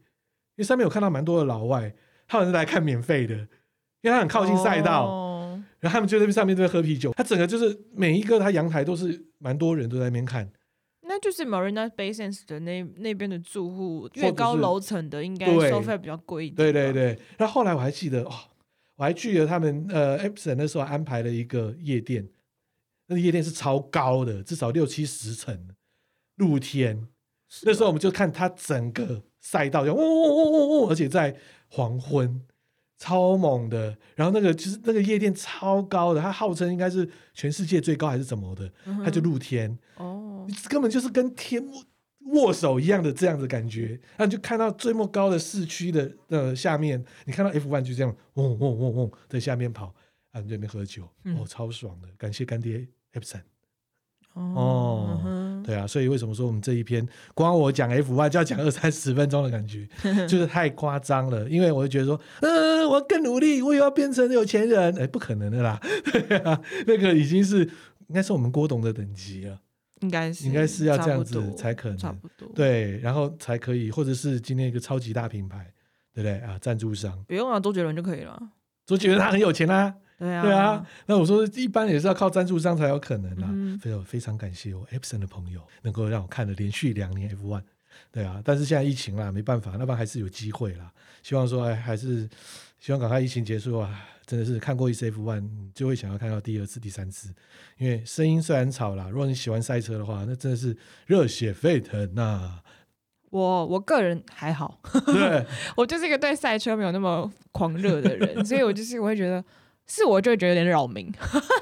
[0.57, 1.93] 为上面有看到蛮多的老外，
[2.27, 3.35] 他们是来看免费的，
[4.01, 5.05] 因为它很靠近赛道。
[5.05, 5.29] 哦
[5.83, 10.49] 然后他们就在上面在喝啤酒，他整个就是每一个他阳台都是蛮多人都在那边看，
[11.01, 16.55] 那就是 Marina Bay Sands 的那那边的住户，越高楼层的应该收费比较贵一点。
[16.55, 18.31] 对对对，然后后来我还记得哦，
[18.95, 22.29] 我还去了他们呃 Epson 那时候安排了一个夜店，
[23.07, 25.67] 那个夜店是超高的，至少六七十层，
[26.37, 27.09] 露天。
[27.63, 31.35] 那时候我们就看它整个赛道，就嗡嗡嗡嗡嗡，而且在
[31.67, 32.41] 黄昏。
[33.03, 38.71] 超猛的，然后那个就是那个夜店超高的，它号称应该是全世界最高还是怎么的，
[39.03, 39.77] 它就露天。
[39.97, 41.61] 哦，根本就是跟天
[42.27, 49.93] 握手一样的这样的感觉，然后你就看到最末高的市区的呃下面，你看到 F one 就这样嗡嗡嗡嗡在下面跑，
[50.31, 53.41] 啊，你在那边喝酒，嗯、哦，超爽的，感谢干爹 Epson
[54.35, 55.52] 哦。
[55.63, 59.87] 哦对啊，所以为什么说我们这一篇光我讲 F Y 就要讲二三十分钟的感觉，
[60.27, 61.49] 就是太夸张了。
[61.49, 65.79] 因为我就觉得说，嗯、呃，我要更努力，我也要变成有钱人，哎，不可能的啦，
[66.11, 67.63] 对啊，那个已经是
[68.07, 69.59] 应该是我们郭董的等级了，
[70.01, 75.71] 应该是应该是要这样子才可能，差不多，对，然后才可以，或者是今天一个超级大品牌，
[76.13, 76.57] 对不对啊？
[76.59, 78.39] 赞助商不用啊，周杰伦就可以了。
[78.85, 79.95] 周杰伦他很有钱啊。
[80.19, 83.47] 对啊，对啊，那我说一般也是要靠赞助商才有可能啦。
[83.51, 87.61] 嗯、非常非常感谢我 Epson 的朋友，能够让我看了连续两年 F1。
[88.11, 90.91] 对啊，但是现在疫情啦，没办法，那不然还是有机会啦。
[91.21, 92.29] 希望说，哎，还是
[92.79, 94.07] 希望赶快疫情结束啊！
[94.25, 97.33] 真的是看过一次 F1，就会想要看到第二次、第三次。
[97.77, 102.63] 因为声音虽然吵啦，如果你喜欢赛车的话，那真的是热血沸腾呐、啊。
[103.29, 105.45] 我我个人还好，对
[105.75, 109.43] 我就是一个对赛车没有那么狂热的人， 所以我就是我会觉得。
[109.87, 111.11] 是我就会觉得有点扰民，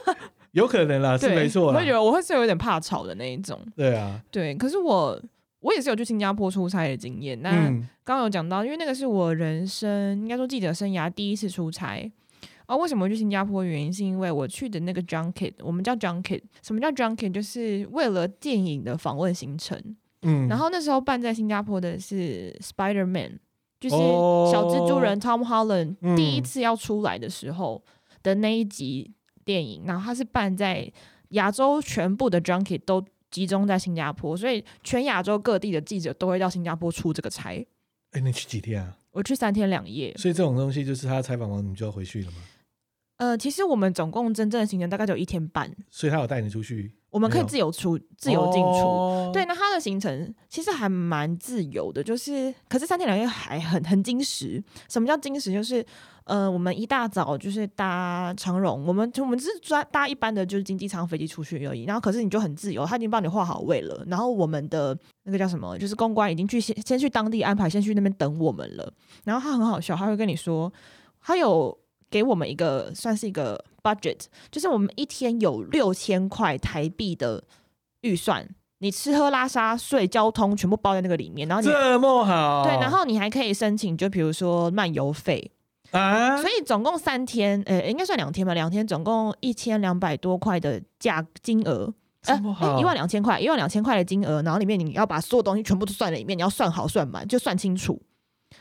[0.51, 1.67] 有可能啦，是没错。
[1.67, 3.59] 我会觉得我会是有点怕吵的那一种。
[3.75, 4.53] 对啊，对。
[4.55, 5.19] 可是我
[5.61, 7.41] 我也是有去新加坡出差的经验。
[7.41, 7.49] 那
[8.03, 12.11] 刚刚有讲到，因为那个是我人生应该说记者生涯第一次出差。
[12.67, 13.63] 啊，为什么去新加坡？
[13.63, 16.41] 原因是因为我去的那个 junket，我们叫 junket。
[16.61, 17.31] 什么叫 junket？
[17.33, 19.77] 就是为了电影的访问行程。
[20.21, 20.47] 嗯。
[20.47, 23.39] 然后那时候办在新加坡的是 Spider-Man，
[23.79, 27.81] 就是小蜘蛛人 Tom Holland 第一次要出来的时候。
[28.23, 30.91] 的那一集电影，然后它是办在
[31.29, 37.49] 亚洲，全部的 junket 都集中在新加坡，所以全亚洲各地的记者都会到新加坡出这个差。
[38.11, 38.97] 哎，你去几天啊？
[39.11, 40.13] 我去三天两夜。
[40.17, 42.37] 所以这种东西就是他采访完你就要回去了吗？
[43.17, 45.73] 呃，其实我们总共真正的行程大概就一天半。
[45.89, 46.93] 所以他有带你出去？
[47.11, 48.79] 我们可以自由出、自由进出。
[48.79, 54.63] 哦、对，那它的行程其实还蛮自由的，就是可是三天两夜还很很精实。
[54.89, 55.53] 什么叫精实？
[55.53, 55.85] 就是。
[56.25, 61.83] 呃，我们一大早就是搭长荣，我们我们只是专搭一般的就是经济舱飞机出去而已。
[61.83, 64.05] 然后可是你就很自由，他已经帮你画好位了。
[64.07, 68.93] 然后我们的那个叫什么，就是公关已经去先先去当地安排，先去那边等我们了。
[69.25, 70.71] 然后他很好笑，他会跟你说，
[71.21, 71.75] 他有
[72.09, 77.43] 给我们一个算是一个 budget，就是我们一天有六千块台币的
[78.01, 78.47] 预算，
[78.79, 81.47] 你吃喝拉撒睡交通全部包在那个里面。
[81.47, 85.51] 然后你这么好，对，然后你还可以申请，就比如说漫游费。
[85.91, 91.93] 啊，所以总共三天，呃，应该算两天吧，两天总共一千两百多块的价金额，
[92.27, 98.01] 呃，一万两千块，一万两千块的金额，然后里面你要把所有东西全部都算在里面，你要算好算满，就算清楚。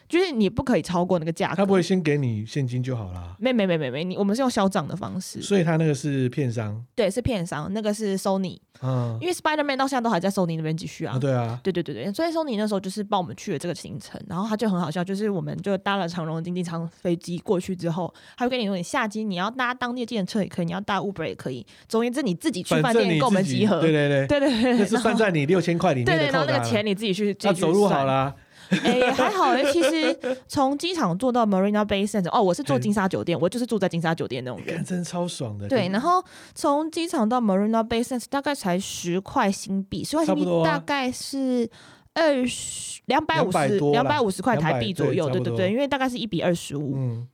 [0.09, 3.37] 就是你不可以超过那个价格，他不会先给你现金就好了。
[3.38, 5.40] 没没没没没，你我们是用销账的方式。
[5.40, 11.18] 所以他那个是片商，对，是片商，那个是 Sony，嗯，因为 Spider-Man 到现在都还在 Sony 那边继续啊。
[11.18, 23.81] 对啊，对对对对，所以 Sony 那时候就是帮我们去了这个行程，然后他就很好笑，就是我们就搭了长荣经济舱飞机过去之后，他会跟你说，你下机你要搭当地的计程车也可以，你要搭 Uber 也可以，总而言之你自己去饭店跟我们集合。
[23.81, 26.12] 对对对对对对，那是算在你六千块里面的。
[26.16, 28.35] 对对，然后那个钱你自己去，那走路好啦。
[28.85, 35.66] 哎、欸，还好哎、欸，其实从机场坐到 Marina Bay Sands，哦，我是住金沙酒店，我就是住在金沙酒店那种人，真的超爽的。
[35.66, 41.68] 对，然后从机场到 Marina Bay Sands 大概才十块新币，十块新币大概是
[42.14, 46.94] 二十两百五十两百五十块台币左右，对对对，因为大概是一比二十五。
[46.96, 47.26] 嗯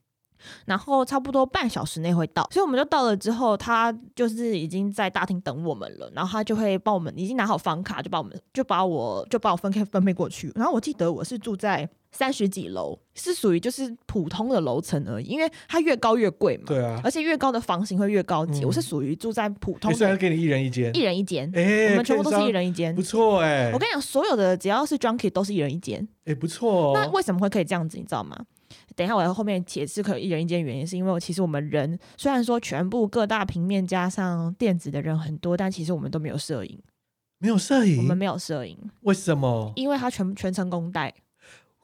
[0.64, 6.10] 然后差不多半小时内会到，所以我们就到了之后，他就是已经在大厅等我们了。
[6.14, 10.52] 然后他就会帮我们已经拿好房卡，就把我们就把我就把我分开分配过去。
[10.54, 16.64] 然后我记得我是住在三十几楼，是属于就是普通的楼层而已，因为它越高越贵嘛。
[16.66, 18.62] 对啊，而且越高的房型会越高级。
[18.62, 23.72] 嗯、我是属于住在普通的，虽然给你一人一间，一人一间，哎、欸，我们全部都是一人一间，不错哎、欸。
[23.72, 26.92] 我跟你讲，所有的只要是 junket 都是一人一间，哎、欸，不错、哦。
[26.94, 27.98] 那为什么会可以这样子？
[27.98, 28.38] 你知道吗？
[28.96, 36.80] 等一下，我在后面解释可以一人一间原因，是因为其实我们人虽然说全部各大平面加上电子的人很多，但其实我们都没有摄影，
[37.38, 39.70] 没有摄影，我们没有摄影，为什么？
[39.76, 41.12] 因为他全全程公带，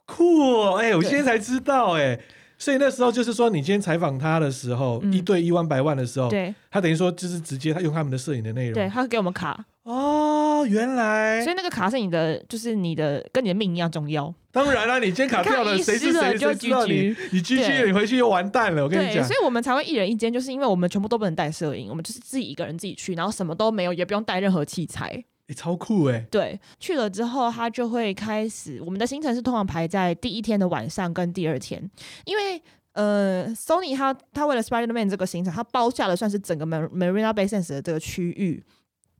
[0.05, 0.77] 酷哦！
[0.77, 2.21] 哎、欸，我现在才知道哎、欸，
[2.57, 14.33] 所以那时候就是说，你今天采访他的时候，嗯、一对一万百万的时候，对，他等于说就是直接他用他们的摄影的内容，对，他给我们卡哦，原来，所以那个卡是你的，就是你的跟你的命一样重要。
[14.51, 18.83] 当然了、啊，你今天卡掉了，谁是谁就知道你，你 GG 你回去又完蛋了。
[18.83, 25.11] 我跟你讲，所以我们才会一人一间，就是因为我们全部都不能带摄影，我们就是自己一个人自己去，然后什么都没有，也不用带任何器材。
[25.47, 26.27] 你、欸、超酷哎、欸！
[26.31, 31.91] 对，去了之后他就会开始，我们的行程是通常排在第一天的晚上跟第二天，
[32.23, 32.61] 因为
[32.93, 38.63] 呃，Sony 他他为了 Spider-Man 这个行程，他包下了算是整个 Marina Bay Sands 的这个区域。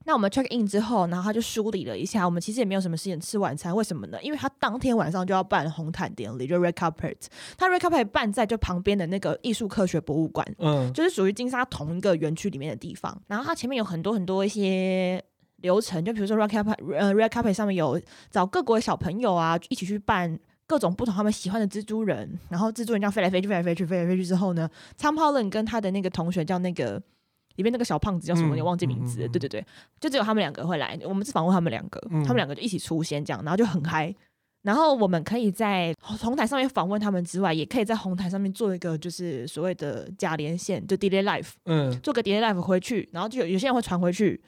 [0.05, 4.21] 那我们 check in 之后，然后他就梳理了一下，我们其实也没有什么时间吃晚餐，为什么呢？
[4.21, 7.15] 因为他当天晚上就要办红毯典礼，就 red carpet，
[7.57, 13.21] 他 red carpet 办在就旁边的那个艺术科学博物馆，嗯，就是属于金沙同一个园区里面的地方。
[13.27, 15.23] 然后他前面有很多很多一些
[15.57, 20.37] 流程，就比如说 Red Carpet，呃，Red Carpet 上面有找各国的小朋友啊，一起去办
[20.67, 27.01] 各种不同他们喜欢的蜘蛛人，然后蜘蛛人这样飞来飞去，飞来飞去，飞来飞去之后呢，Tom Holland 跟他的那个同学叫那个
[27.55, 28.55] 里面那个小胖子叫什么？
[28.55, 29.65] 你、嗯、忘记名字对对对，
[29.99, 34.13] 就只有他们两个会来，我们是访问他们两个，嗯、他们两个就一起出现这样，然后就很嗨。
[34.63, 44.41] 然后我们可以在红毯上面访问他们之外，也可以在红毯上面做一个就是所谓的假连线，就 delay live，嗯，做个 delay live 回去，然后就有有些人会传回去，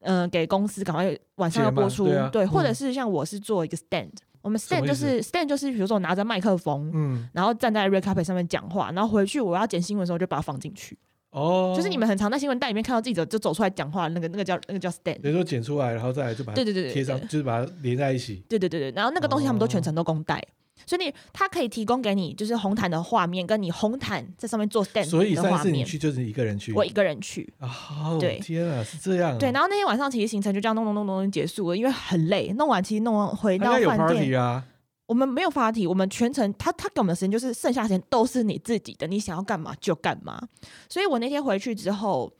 [0.00, 4.12] 嗯、呃，给公司赶快晚上要播出，对，啊、对，或者是像我是做一个 stand，、嗯、
[4.42, 10.98] 我们 stand 就是 stand 就是比如说我拿着麦克风，嗯，然后站在 red carpet 上面讲话，然后回去我要剪新闻的时候就把它放进去。
[11.34, 18.44] 哦，就是你们很常在新闻袋里面看到记者就走出来讲话，那个那个叫那个叫 stand，比如说剪出来，然后再来就把它对对对贴上，就是把它连在一起。
[18.48, 20.46] 对对对对，然后那个东西他们都全程都公带，哦、
[20.86, 25.06] 所以你它可以提供给你就是红毯的画面，跟你红毯在上面做 stand。
[25.06, 27.52] 所以上次你去就是一个人去，我一个人去。
[27.58, 29.36] 哦，对，天啊，是这样、啊。
[29.40, 34.64] 对，然后那天晚上其实行程就这样弄弄弄弄结束了，因为很累，弄完其实弄完回到饭店啊。
[35.06, 40.40] 我们没有发题，我们全程他他给我们的时间就是剩下时间都是你自己的，你想要干嘛就干嘛。
[40.88, 42.32] 所以我那天回去之后，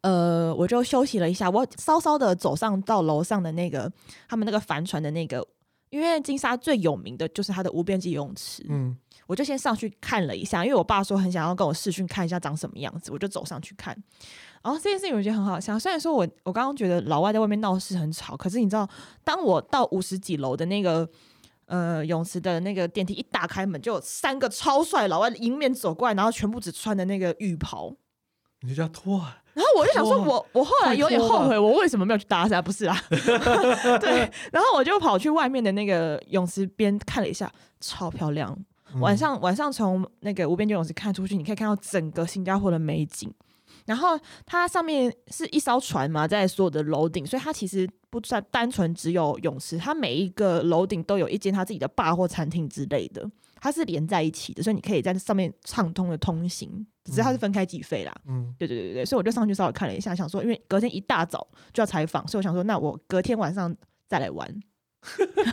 [0.00, 3.90] 呃，我就休息了一下，我稍稍的走上到楼上的那个
[4.28, 5.46] 他们那个帆船的那个，
[5.90, 8.96] 因为金沙最有名的就是它的无边际游泳池，嗯，
[9.28, 13.96] 我就先上去看了一下，因为我爸说很想要跟我视讯看一下长什么样子，我就走上去看。
[14.60, 18.88] 然后这件事情我觉得很好笑，虽然说我我刚刚觉得老外在外面闹事很吵，可是你知道，
[19.22, 21.08] 当我到五十几楼的那个。
[21.66, 27.92] 呃，泳池的那个电梯一打开门，就有三个超帅老外迎面走过来，然后全部只穿的那个浴袍，
[28.60, 29.20] 你就叫脱。
[29.52, 32.60] 然后我就想说我，我我后来有点后悔，我为什么没有去搭讪？
[32.60, 32.96] 不是啊，
[33.98, 34.30] 对。
[34.52, 37.50] 然后我就跑去外面的那个泳池边看了一下，
[37.80, 38.56] 超漂亮。
[38.94, 43.32] 嗯、晚上晚上从那个无边界泳池看出去，你可以看到整个新加坡的美景。
[43.86, 53.28] 然后它上面是一艘船嘛，在所有的楼顶，所以它其实不算单纯只有泳池，它每一个楼顶都有一间它自己的吧或餐厅之类的，
[53.60, 58.14] 它是连在一起的，所以你可以在上面畅通的通行，只是它是分开计费啦。
[58.26, 63.74] 嗯，对对对对，所以我就上去稍微看了一下，想说因为隔天一大早就要采访，所以我想说那我隔天晚上
[64.08, 64.60] 再来玩。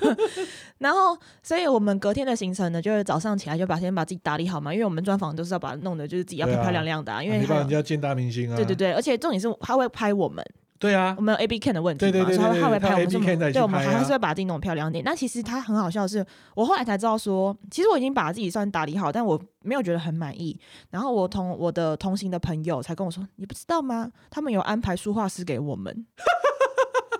[0.80, 8.56] 然后，所以我们隔天的行程呢，就是早上起来就把先把自己打理好嘛，因为我们专访都是要把它弄的，就是自己要漂漂亮亮的，啊，因为人家见大明星啊。
[8.56, 10.44] 对对对，而且重点是他会拍我们。
[10.80, 15.02] 对啊，我们有 A B Can 的问题嘛，对对对，他会他会拍我们，对，我们还是会把自己弄漂亮点。
[15.06, 20.60] 那其实他很好笑的是，我后来才知道说，其实我已经把自己算打理好，但我没有觉得很满意。
[20.90, 24.12] 然后我同我的同行的朋友才跟我说，你不知道吗？
[24.30, 26.06] 他们有安排书画师给我们。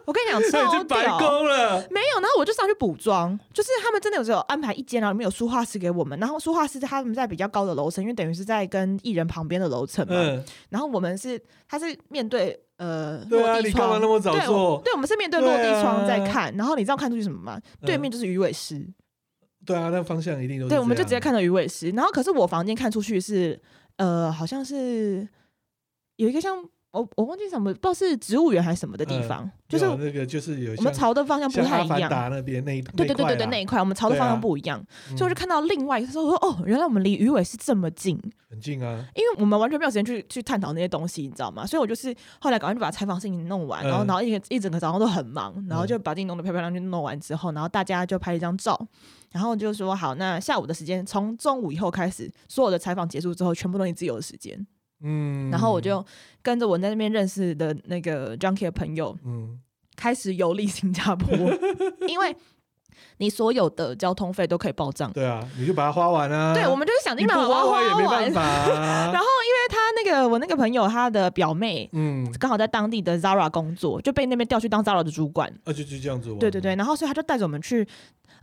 [0.06, 1.18] 我跟你讲， 超屌！
[1.90, 10.14] 没有，然后我就上去补妆，就是他们真的有时候安排一间，然后里面有书画师给我们，然后书画师他们在比较高的楼层，因为等于是在跟艺人旁边的楼层嘛。
[10.16, 14.78] 嗯、然后我们是，他是面对呃落地窗，对啊，你干嘛那么早做？
[14.84, 17.60] 对，对，我们是面对落地窗在看，啊、然后你知道看出去什么吗？
[17.86, 18.94] 对面就是鱼尾狮、嗯。
[19.66, 20.70] 对啊，那个方向一定都是。
[20.70, 23.58] 对，我们就直接看到鱼尾狮，然后可是我房间看出去是
[23.96, 25.28] 呃，好像是
[26.18, 26.64] 有一个像。
[26.94, 32.08] 我我忘记什么，不知道是植物园还是什么的地方，就是那个就是有我们朝的方向不太一样。
[32.30, 34.80] 那边那对对对对对那一块，我们朝的方向不一样，
[35.18, 38.16] 所以我就看到另外一个时候，我说哦，原来我们离鱼尾是这么近，
[38.48, 39.04] 很近啊。
[39.16, 41.66] 因为我们完全没有时间去去探讨那些东西，你知道吗？
[41.66, 48.80] 所以我就是后来赶快就把采访事情弄完，然后然后一一整个早上都很忙，然后就把自己弄得漂漂亮亮，弄完之后，然后大家就拍一张照，
[49.32, 54.68] 然后就说好，那下午的时间从中午以后开始，所有的采访结束之后，全部都你自由的时间。
[55.04, 56.04] 嗯，然后我就
[56.42, 59.60] 跟着我在那边认识的那个 Junkie 的朋友，嗯，
[59.96, 61.36] 开始游历新加坡，
[62.08, 62.36] 因为
[63.18, 65.12] 你所有的交通费都可以报账。
[65.12, 66.54] 对啊，你就把它花完啊。
[66.54, 67.84] 对，我们就是想尽办法花完。
[67.84, 75.50] 也没办法 然后，因为他那个我那个朋友他的表妹，嗯，刚好在当地的 Zara 工作，就被那边调去当 Zara 的主管。
[75.64, 76.36] 啊，就就这样子。
[76.40, 77.88] 对对对，然后所以他就带着我们去。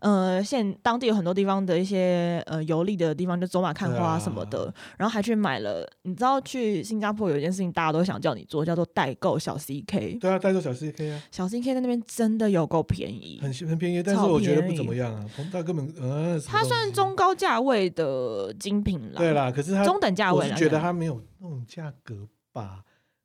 [0.01, 5.87] 呃，现当地有很多地方的一些呃游历的地方，就走马看花什么的，啊、然后还去买了。
[6.03, 10.19] 你知道去新加坡有一件事情，大家都想叫你做，叫做代购小 CK。
[10.19, 11.23] 对啊，代购小 CK 啊。
[11.31, 15.25] 小 CK 在那边真的有够便宜，很很便宜，但是我觉得不怎么样啊。
[15.53, 19.19] 它根本呃，它算中高价位的精品了。
[19.19, 22.83] 对啦，可是它中等价位，我觉得它没有那种价格吧？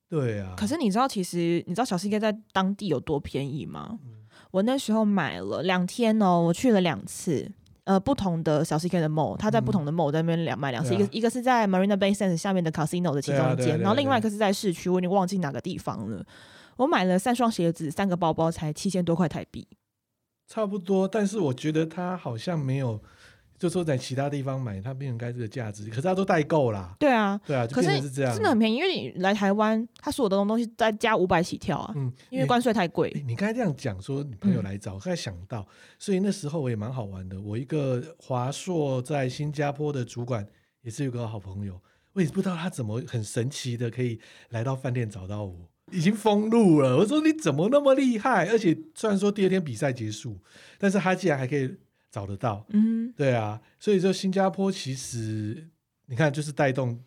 [0.09, 0.53] 对啊。
[0.57, 3.97] 可是你知道，其实你知道小 CK 在当地有多便宜吗？
[4.05, 4.24] 嗯
[4.55, 7.51] 我那时候买了两天哦，我去了两次，
[7.83, 16.25] 呃，不同的小 CK 的 mall，他在不同的 mall 在那边两买两次，嗯、一个一个是在 Marina Bay Sands 下面的 Casino 的其中一间，然后另外一个是在市区，我已经忘记哪个地方了。
[16.77, 19.67] 我买了三双鞋子，三个包包，才七千多块台币，
[20.47, 21.05] 差不多。
[21.05, 23.01] 但是我觉得它好像没有
[23.57, 26.93] 就说在其他地方买，它不应该这个价值，可是它都代购啦。
[26.99, 31.93] 对啊，对啊，就变成是这样，真的很便宜，因为你来台湾，它所有的东西再加五百起跳啊。
[31.95, 33.09] 嗯，因为关税太贵。
[33.25, 35.65] 你刚才这样讲说，你朋友来找，我刚才想到，
[35.97, 37.41] 所以那时候我也蛮好玩的。
[37.41, 40.45] 我一个华硕在新加坡的主管，
[40.81, 41.81] 也是有个好朋友，
[42.11, 46.97] 我也不知道他怎么很神奇的可以来到饭店找到我，已经封路了。
[46.97, 48.49] 我说你怎么那么厉害？
[48.49, 50.37] 而且虽然说第二天比赛结束，
[50.77, 51.73] 但是他竟然还可以。
[52.15, 55.67] 找得到，嗯，对啊，所以说新加坡其实
[56.05, 56.97] 你看就是带动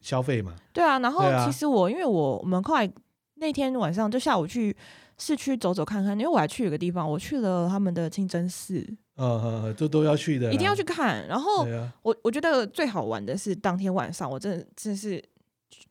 [0.00, 2.90] 消费嘛，对啊，然后其实我、啊、因为我我们后来
[3.34, 4.74] 那天晚上就下午去
[5.18, 8.78] 市区走走看看，因为我还去有个地方，我去了他们的清真寺，
[9.16, 11.28] 嗯嗯，这都要去的，一定要去看。
[11.28, 11.66] 然后
[12.00, 15.22] 我我觉得最好玩的是当天晚上，我真的真的是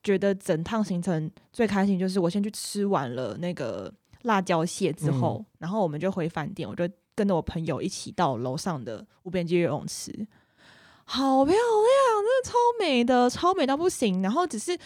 [0.01, 3.93] 觉得整趟行程最开心就是我先去吃完了那个
[4.23, 6.89] 辣椒蟹之后，嗯、然后我们就回饭店，我就。
[7.15, 10.11] 跟着我朋友一起到楼上的无边际游泳池，
[11.05, 14.21] 好漂亮，真的超美的，超美到不行。
[14.21, 14.77] 然后只是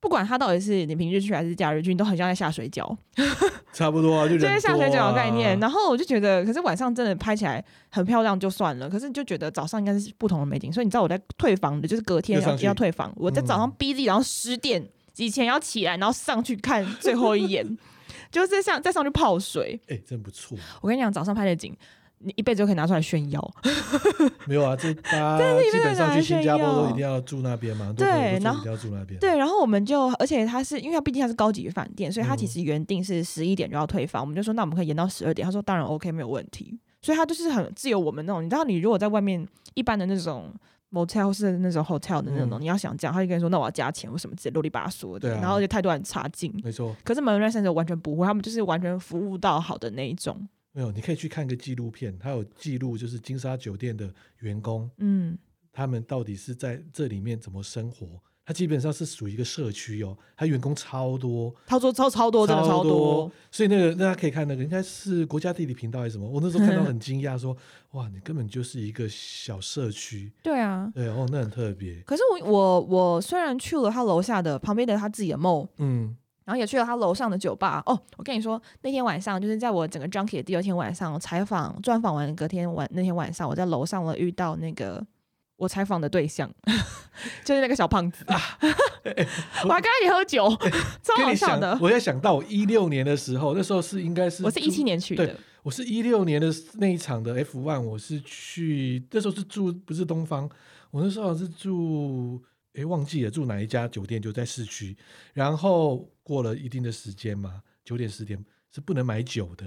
[0.00, 2.96] 不管它到底是你平日去还是假日去，你都很像在下水饺，
[3.72, 5.58] 差不多啊，就就是下水饺的概念。
[5.60, 10.72] 然后我就觉得，可是晚上真的拍起来很漂亮就算了，可是你就觉得早上应该是不同的美景。
[10.72, 14.84] 所以你知道我在退房的，就是隔天要要退房，我在早上逼自己，然后十点
[15.16, 17.78] 以前要起来，然后上去看最后一眼。
[18.32, 20.58] 就是像再上去泡水，哎、欸，真不错。
[20.80, 21.76] 我跟你讲，早上拍的景，
[22.18, 23.54] 你一辈子都可以拿出来炫耀。
[24.48, 25.38] 没有啊，这大家
[25.70, 27.92] 基本上去新加坡都一定要住那边嘛。
[27.96, 29.20] 对，然后一定要住那边。
[29.20, 34.22] 对，然后我们就，而且他是因为他毕竟他是高级饭店，所以他其实原定是十一点就要退房。
[34.22, 35.44] 嗯、我们就说，那我们可以延到十二点。
[35.44, 36.78] 他说当然 OK，没有问题。
[37.02, 38.42] 所以他就是很自由我们那种。
[38.42, 40.52] 你知道，你如果在外面一般的那种。
[40.92, 46.52] Motel 是那种 hotel 的那种，嗯、你要想这样，他就跟你说，那我要加钱或什么之类，啰里吧嗦的，啊、然后就态度很差劲。
[46.62, 50.46] 没错，可是 Marina Center 完全不会，他们就是完全服务到好的那一种。
[50.72, 55.36] 没有，你可以去看个纪录片，它有记录就是金沙酒店的员工，嗯，
[55.72, 58.20] 他们到底是在这里面怎么生活。
[58.44, 63.30] 它基本上是属于一个社区哦，它员工超多，超多超超多，真的超多。
[63.52, 66.28] 所以那个大家可以看那个，应该是国家地理频道还是什么？
[66.28, 67.56] 我那时候看到很惊讶，说
[67.92, 70.32] 哇，你根本就是一个小社区。
[70.42, 72.00] 对啊，对哦，那很特别。
[72.04, 77.80] 可是我我我虽然去了他楼下的旁边的他自己的 mall，嗯，然后也去了他楼上的酒吧。
[77.86, 85.06] 哦，我跟你说，那天晚上就是在我整个 junkie 的第二天晚上采访专访完隔天晚那天晚上，我在楼上我遇到那个。
[85.62, 86.52] 我采访的对象
[87.44, 88.58] 就是那个小胖子啊，
[89.62, 91.78] 我，我还跟他一起喝酒，欸、 超好笑的。
[91.80, 100.50] 我在想到我一六年的时候，那时候是应该是我是一七年去的，我是一六年的那一场的 F1，我是去那时候是住不是东方，
[100.90, 102.42] 我那时候是住
[102.74, 104.96] 哎、欸、忘记了住哪一家酒店，就在市区。
[105.32, 108.44] 然后过了一定的时间嘛，九点十点
[108.74, 109.64] 是不能买酒的，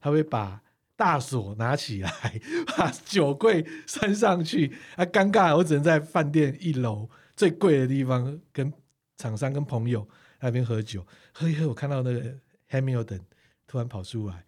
[0.00, 0.60] 他会把。
[0.96, 2.40] 大锁拿起来，
[2.76, 5.54] 把酒柜拴上去，啊，尴尬！
[5.56, 8.72] 我只能在饭店一楼最贵的地方，跟
[9.18, 10.08] 厂商、跟朋友
[10.40, 11.06] 那边喝酒。
[11.32, 12.34] 喝一喝，我看到那个
[12.70, 13.20] Hamilton
[13.66, 14.44] 突然跑出来，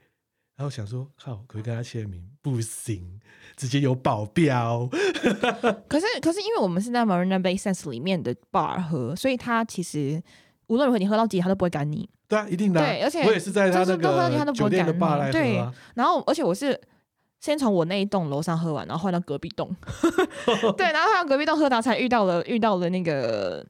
[0.56, 2.26] 然后想说：靠，可以跟他签名？
[2.40, 3.20] 不行，
[3.56, 4.88] 直接有保镖。
[5.86, 10.22] 可是，可是因为我们是在 Marina Bay Sands 里面的 bar 喝，所以他其实
[10.68, 12.08] 无论如何你喝到几，他都不会赶你。
[12.28, 12.86] 对啊，一定的、啊。
[12.86, 15.56] 对，而且我也是在他那个酒店的吧来喝、啊、对，
[15.94, 16.80] 然后而且我是
[17.40, 19.74] 先从我那一栋楼上喝完，然后换到隔壁栋。
[20.78, 23.66] 对，然后换到隔壁栋喝，到才遇到了遇到了那个。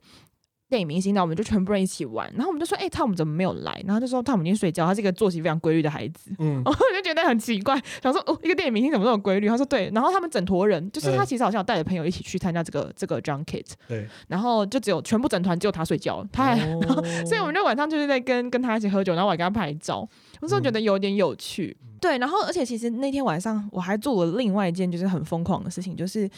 [0.69, 13.65] 电影明星，那我们就全部人一起玩，然后我们就说：“哎、欸，汤姆怎么没有来？”然后就说：“汤姆已经睡觉，他是一个作息非常规律的孩子。”嗯， 我就觉得很奇怪，想说：“哦，一个电影明星怎么这么规律？”他说：“对。”然后他们整坨人，就是他其实好像有带着朋友一起去参加这个这个 junket。
[13.89, 14.07] 对。
[14.27, 20.07] 然后就只有全部整团只有他睡觉，他还，哦、 所以我们就晚上就是在跟跟他一起喝酒，然后我还跟他拍照。
[20.43, 22.19] 我说觉得有点有趣，嗯、对。
[22.19, 26.29] 然后而且其实那天晚上我还做了另外一件就是很疯狂的事情，就是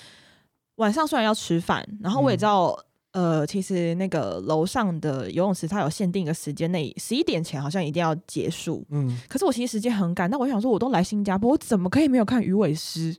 [0.76, 2.68] 晚上虽然要吃饭，然后我也知道。
[2.68, 8.86] 嗯呃，其实那个楼上的游泳池，它有限定一个时间内，十一点前好像一定要结束。
[8.90, 13.12] 嗯，可是我其实时间很赶，那我想说，我都来新加坡，我怎么可以没有看鱼尾狮？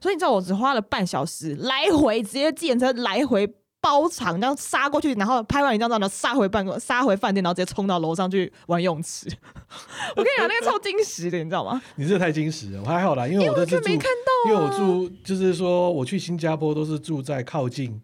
[0.00, 3.46] 所以你知道，我只花了半小时来回，直接计程车来回
[3.82, 9.28] 包场，这样杀过去，然后拍完一张照，然后杀回办公，杀回饭店，然后直接冲到楼上去玩游泳池。
[10.16, 11.82] 我跟你讲，那个超惊喜的，你知道吗？
[11.96, 14.06] 你这太惊喜了，我还好啦，因为我这次没看
[14.46, 18.00] 到，因为我住就是说我去新加坡都是住在靠近。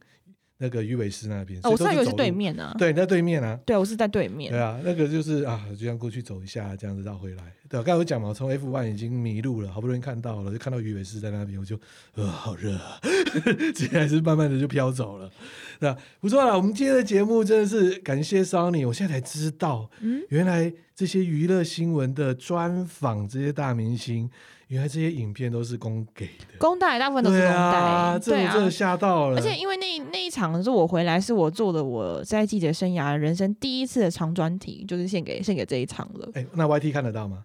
[0.62, 2.74] 那个鱼尾狮那边，哦，我上以为是对面啊。
[2.78, 3.58] 对，你在对面啊。
[3.64, 4.52] 对，我是在对面。
[4.52, 7.42] 对啊，那个就是啊，就这样过去走一下，这样子绕回来。
[7.66, 11.80] 对，刚才我讲嘛，我从 F one 已经迷路了，好不容易看到了，就看到鱼尾狮在那边，我就
[12.14, 13.00] 呃，好热啊，
[13.74, 15.30] 直接还是慢慢的就飘走了。
[15.78, 24.28] 那不错了，我们今天的节目真的是感谢 Sunny，我现在才知道，嗯，原来这些娱乐新闻的专访这些大明星。
[24.70, 29.36] 原来这些影片都是公给的，公带大部分都是公带，啊，这我真的吓到了。
[29.36, 36.30] 而且因为那那一场是我回来，是我做的我在记者生涯人生第一次的长专题，就是献给献给这一场了。
[36.34, 37.44] 哎，那 YT 看得到吗？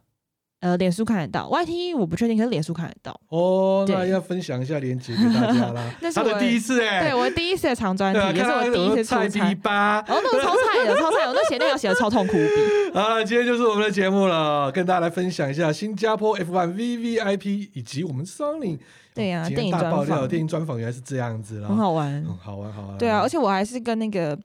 [0.62, 3.20] 呃，脸书看得到，YT 我不确定，可是脸书看得到。
[3.30, 5.94] 哦，那要分享一下链接给大家啦。
[6.02, 9.54] 那是我的第一次哎，对我第一次的长专题，也是我第一次出差。
[9.56, 12.92] 吧，哦，那个超菜的，超菜，我那写那条写的超痛苦无比。
[12.98, 18.80] 啊，今天就是我们的节目了，跟大家来分享一下新加坡 F1 VVIP 以及我们 Sunny
[19.14, 22.98] 对呀，电影大爆料，电影专访原来是这样子啦，很好玩，好玩，好玩。
[22.98, 24.36] 对啊，而且我还是跟那个。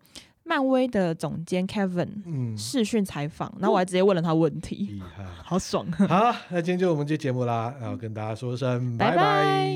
[0.50, 2.08] 漫威的总监 kevin
[2.58, 5.00] 视讯采访然后我还直接问了他问题
[5.44, 5.86] 好爽。
[5.92, 9.72] 好那今天就我们这节目啦然后跟大家说声拜拜。